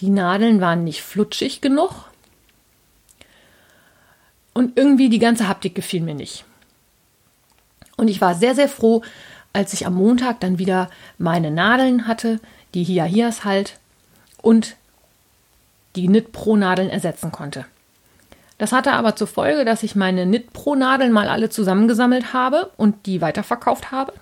Die 0.00 0.10
Nadeln 0.10 0.60
waren 0.60 0.84
nicht 0.84 1.02
flutschig 1.02 1.60
genug. 1.60 2.09
Und 4.52 4.76
irgendwie 4.76 5.08
die 5.08 5.18
ganze 5.18 5.48
Haptik 5.48 5.74
gefiel 5.74 6.02
mir 6.02 6.14
nicht. 6.14 6.44
Und 7.96 8.08
ich 8.08 8.20
war 8.20 8.34
sehr, 8.34 8.54
sehr 8.54 8.68
froh, 8.68 9.02
als 9.52 9.72
ich 9.72 9.86
am 9.86 9.94
Montag 9.94 10.40
dann 10.40 10.58
wieder 10.58 10.90
meine 11.18 11.50
Nadeln 11.50 12.06
hatte, 12.06 12.40
die 12.74 12.84
Hiahias 12.84 13.44
halt, 13.44 13.78
und 14.42 14.76
die 15.96 16.06
Knit 16.06 16.32
Pro 16.32 16.56
Nadeln 16.56 16.88
ersetzen 16.88 17.32
konnte. 17.32 17.66
Das 18.58 18.72
hatte 18.72 18.92
aber 18.92 19.16
zur 19.16 19.26
Folge, 19.26 19.64
dass 19.64 19.82
ich 19.82 19.96
meine 19.96 20.24
Knit 20.24 20.52
Pro 20.52 20.74
Nadeln 20.74 21.12
mal 21.12 21.28
alle 21.28 21.50
zusammengesammelt 21.50 22.32
habe 22.32 22.70
und 22.76 23.06
die 23.06 23.20
weiterverkauft 23.20 23.90
habe. 23.90 24.12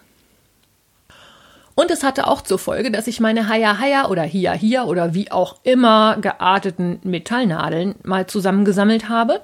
Und 1.75 1.93
es 1.93 2.03
hatte 2.03 2.27
auch 2.27 2.43
zur 2.43 2.59
Folge, 2.59 2.91
dass 2.91 3.07
ich 3.07 3.21
meine 3.21 3.49
Haya 3.49 3.79
Haya 3.79 4.07
oder 4.09 4.23
Hia 4.23 4.53
Hia 4.53 4.85
oder 4.85 5.14
wie 5.14 5.31
auch 5.31 5.57
immer 5.62 6.17
gearteten 6.21 6.99
Metallnadeln 7.05 7.95
mal 8.03 8.27
zusammengesammelt 8.27 9.09
habe 9.09 9.41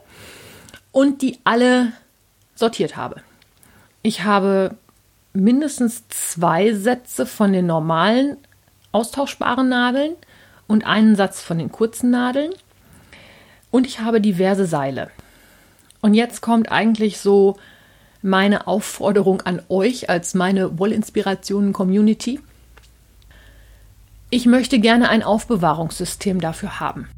und 0.95 1.23
die 1.23 1.41
alle 1.43 1.93
sortiert 2.55 2.97
habe. 2.97 3.17
Ich 4.03 4.23
habe 4.23 4.77
mindestens 5.33 6.07
zwei 6.09 6.73
Sätze 6.73 7.27
von 7.27 7.53
den 7.53 7.67
normalen 7.67 8.37
austauschbaren 8.93 9.69
Nadeln 9.69 10.15
und 10.69 10.87
einen 10.87 11.17
Satz 11.17 11.43
von 11.43 11.59
den 11.59 11.73
kurzen 11.73 12.11
Nadeln. 12.11 12.53
Und 13.73 13.89
ich 13.89 13.99
habe 13.99 14.21
diverse 14.21 14.67
Seile. 14.67 15.11
Und 16.01 16.15
jetzt 16.15 16.43
kommt 16.43 16.71
eigentlich 16.71 17.19
so 17.19 17.57
meine 18.23 18.69
Aufforderung 18.69 19.41
an 19.43 19.61
euch 19.69 20.09
als 20.09 20.35
meine 20.35 20.79
Wollinspirationen-Community. 20.79 22.39
Ich 24.31 24.47
möchte 24.47 24.79
gerne 24.79 25.09
ein 25.09 25.25
Aufbewahrungssystem 25.25 26.41
dafür 26.41 26.79
haben. 26.79 27.09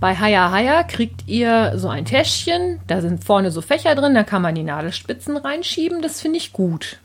Bei 0.00 0.16
Haya 0.16 0.50
Haya 0.50 0.82
kriegt 0.82 1.28
ihr 1.28 1.74
so 1.76 1.88
ein 1.88 2.06
Täschchen, 2.06 2.80
da 2.86 3.02
sind 3.02 3.22
vorne 3.22 3.50
so 3.50 3.60
Fächer 3.60 3.94
drin, 3.94 4.14
da 4.14 4.24
kann 4.24 4.40
man 4.40 4.54
die 4.54 4.62
Nadelspitzen 4.62 5.36
reinschieben, 5.36 6.00
das 6.00 6.22
finde 6.22 6.38
ich 6.38 6.54
gut. 6.54 6.98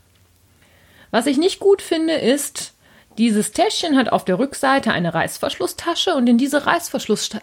Was 1.12 1.28
ich 1.28 1.38
nicht 1.38 1.60
gut 1.60 1.82
finde, 1.82 2.14
ist, 2.14 2.74
dieses 3.18 3.52
Täschchen 3.52 3.98
hat 3.98 4.10
auf 4.10 4.24
der 4.24 4.40
Rückseite 4.40 4.94
eine 4.94 5.14
Reißverschlusstasche 5.14 6.16
und 6.16 6.28
in 6.28 6.38
diese 6.38 6.66
Reißverschlusstasche 6.66 7.42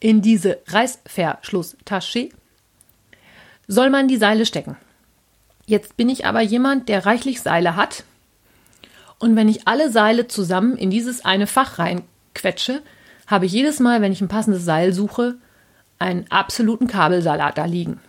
in 0.00 0.20
diese 0.20 0.58
Reißverschlusstasche 0.66 2.28
soll 3.66 3.88
man 3.88 4.06
die 4.06 4.18
Seile 4.18 4.44
stecken. 4.44 4.76
Jetzt 5.64 5.96
bin 5.96 6.10
ich 6.10 6.26
aber 6.26 6.42
jemand, 6.42 6.90
der 6.90 7.06
reichlich 7.06 7.40
Seile 7.40 7.74
hat. 7.74 8.04
Und 9.18 9.34
wenn 9.34 9.48
ich 9.48 9.66
alle 9.66 9.90
Seile 9.90 10.28
zusammen 10.28 10.76
in 10.76 10.90
dieses 10.90 11.24
eine 11.24 11.46
Fach 11.46 11.78
reinquetsche, 11.78 12.82
habe 13.26 13.46
ich 13.46 13.52
jedes 13.52 13.80
Mal, 13.80 14.02
wenn 14.02 14.12
ich 14.12 14.20
ein 14.20 14.28
passendes 14.28 14.64
Seil 14.64 14.92
suche, 14.92 15.36
einen 15.98 16.30
absoluten 16.30 16.86
Kabelsalat 16.86 17.58
da 17.58 17.64
liegen. 17.64 18.00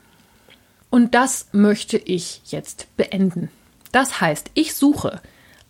Und 0.90 1.16
das 1.16 1.48
möchte 1.52 1.98
ich 1.98 2.42
jetzt 2.46 2.88
beenden. 2.98 3.50
Das 3.92 4.22
heißt, 4.22 4.52
ich 4.54 4.76
suche 4.76 5.22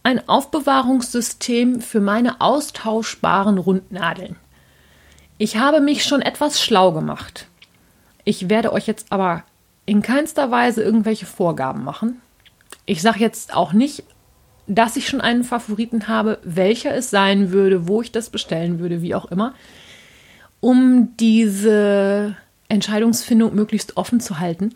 ein 0.04 0.28
Aufbewahrungssystem 0.30 1.82
für 1.82 2.00
meine 2.00 2.42
austauschbaren 2.42 3.58
Rundnadeln. 3.58 4.36
Ich 5.38 5.58
habe 5.58 5.82
mich 5.82 6.04
schon 6.06 6.22
etwas 6.22 6.62
schlau 6.62 6.92
gemacht. 6.92 7.48
Ich 8.24 8.50
werde 8.50 8.72
euch 8.72 8.88
jetzt 8.88 9.12
aber 9.12 9.44
in 9.86 10.02
keinster 10.02 10.52
Weise 10.52 10.82
irgendwelche 10.82 11.26
Vorgaben 11.26 11.84
machen. 11.84 12.22
Ich 12.86 13.02
sage 13.02 13.20
jetzt 13.20 13.54
auch 13.56 13.74
nicht, 13.74 14.04
dass 14.68 14.96
ich 14.96 15.08
schon 15.08 15.22
einen 15.22 15.44
Favoriten 15.44 16.08
habe, 16.08 16.40
welcher 16.44 16.94
es 16.96 17.10
sein 17.10 17.52
würde, 17.52 17.88
wo 17.88 18.02
ich 18.02 18.12
das 18.12 18.30
bestellen 18.30 18.80
würde, 18.80 19.02
wie 19.02 19.16
auch 19.16 19.26
immer, 19.26 19.54
um 20.60 21.16
diese 21.18 22.36
Entscheidungsfindung 22.68 23.54
möglichst 23.54 23.98
offen 23.98 24.20
zu 24.20 24.40
halten. 24.40 24.74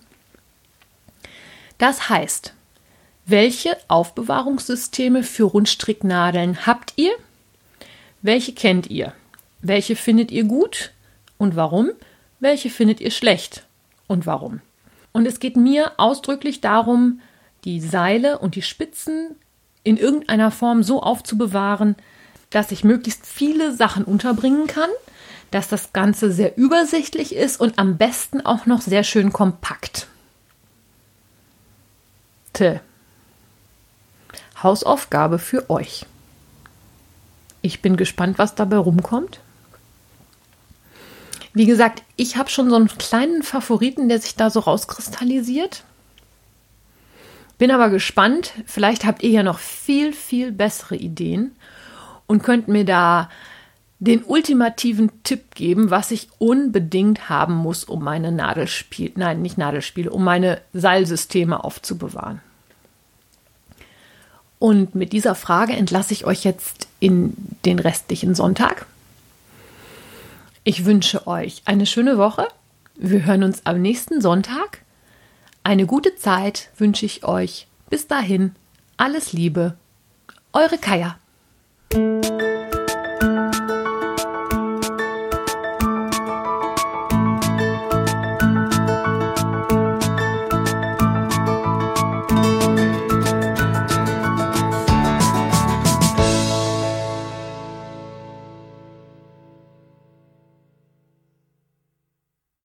Das 1.77 2.09
heißt, 2.09 2.53
welche 3.25 3.77
Aufbewahrungssysteme 3.87 5.23
für 5.23 5.43
Rundstricknadeln 5.43 6.65
habt 6.65 6.93
ihr? 6.95 7.11
Welche 8.21 8.53
kennt 8.53 8.89
ihr? 8.89 9.13
Welche 9.61 9.95
findet 9.95 10.31
ihr 10.31 10.43
gut 10.43 10.91
und 11.37 11.55
warum? 11.55 11.91
Welche 12.39 12.69
findet 12.69 13.01
ihr 13.01 13.11
schlecht 13.11 13.65
und 14.07 14.25
warum? 14.25 14.61
Und 15.11 15.25
es 15.25 15.39
geht 15.39 15.57
mir 15.57 15.93
ausdrücklich 15.97 16.61
darum, 16.61 17.21
die 17.65 17.81
Seile 17.81 18.39
und 18.39 18.55
die 18.55 18.61
Spitzen 18.61 19.35
in 19.89 19.97
irgendeiner 19.97 20.51
Form 20.51 20.83
so 20.83 21.01
aufzubewahren, 21.01 21.95
dass 22.51 22.71
ich 22.71 22.83
möglichst 22.83 23.25
viele 23.25 23.75
Sachen 23.75 24.05
unterbringen 24.05 24.67
kann, 24.67 24.89
dass 25.49 25.67
das 25.67 25.93
Ganze 25.93 26.31
sehr 26.31 26.57
übersichtlich 26.57 27.35
ist 27.35 27.59
und 27.59 27.79
am 27.79 27.97
besten 27.97 28.39
auch 28.45 28.67
noch 28.67 28.81
sehr 28.81 29.03
schön 29.03 29.33
kompakt. 29.33 30.05
Te. 32.53 32.81
Hausaufgabe 34.61 35.39
für 35.39 35.71
euch. 35.71 36.05
Ich 37.63 37.81
bin 37.81 37.97
gespannt, 37.97 38.37
was 38.37 38.53
dabei 38.53 38.77
rumkommt. 38.77 39.39
Wie 41.53 41.65
gesagt, 41.65 42.03
ich 42.15 42.37
habe 42.37 42.51
schon 42.51 42.69
so 42.69 42.75
einen 42.75 42.89
kleinen 42.89 43.41
Favoriten, 43.41 44.07
der 44.07 44.21
sich 44.21 44.35
da 44.35 44.51
so 44.51 44.59
rauskristallisiert. 44.59 45.83
Bin 47.59 47.71
aber 47.71 47.89
gespannt. 47.89 48.53
Vielleicht 48.65 49.05
habt 49.05 49.21
ihr 49.21 49.29
ja 49.29 49.43
noch 49.43 49.59
viel, 49.59 50.13
viel 50.13 50.51
bessere 50.51 50.95
Ideen 50.95 51.51
und 52.25 52.41
könnt 52.41 52.67
mir 52.67 52.85
da 52.85 53.29
den 53.99 54.23
ultimativen 54.23 55.11
Tipp 55.23 55.55
geben, 55.55 55.89
was 55.89 56.09
ich 56.11 56.29
unbedingt 56.37 57.27
haben 57.27 57.55
muss, 57.55 57.83
um 57.83 58.01
meine 58.01 58.31
Nadelspiele, 58.31 59.11
nein, 59.17 59.41
nicht 59.41 59.57
Nadelspiele, 59.57 60.09
um 60.09 60.23
meine 60.23 60.61
Seilsysteme 60.71 61.61
aufzubewahren. 61.61 62.39
Und 64.57 64.95
mit 64.95 65.11
dieser 65.11 65.35
Frage 65.35 65.73
entlasse 65.73 66.13
ich 66.13 66.25
euch 66.25 66.45
jetzt 66.45 66.87
in 67.01 67.33
den 67.65 67.77
restlichen 67.77 68.35
Sonntag. 68.35 68.85
Ich 70.63 70.85
wünsche 70.85 71.27
euch 71.27 71.61
eine 71.65 71.85
schöne 71.85 72.17
Woche. 72.17 72.47
Wir 72.95 73.25
hören 73.25 73.43
uns 73.43 73.65
am 73.65 73.81
nächsten 73.81 74.21
Sonntag. 74.21 74.81
Eine 75.69 75.85
gute 75.85 76.15
Zeit 76.15 76.71
wünsche 76.79 77.05
ich 77.05 77.25
euch. 77.25 77.67
Bis 77.91 78.07
dahin, 78.07 78.55
alles 78.97 79.33
Liebe. 79.33 79.77
Eure 80.51 80.79
Kaya. 80.79 81.19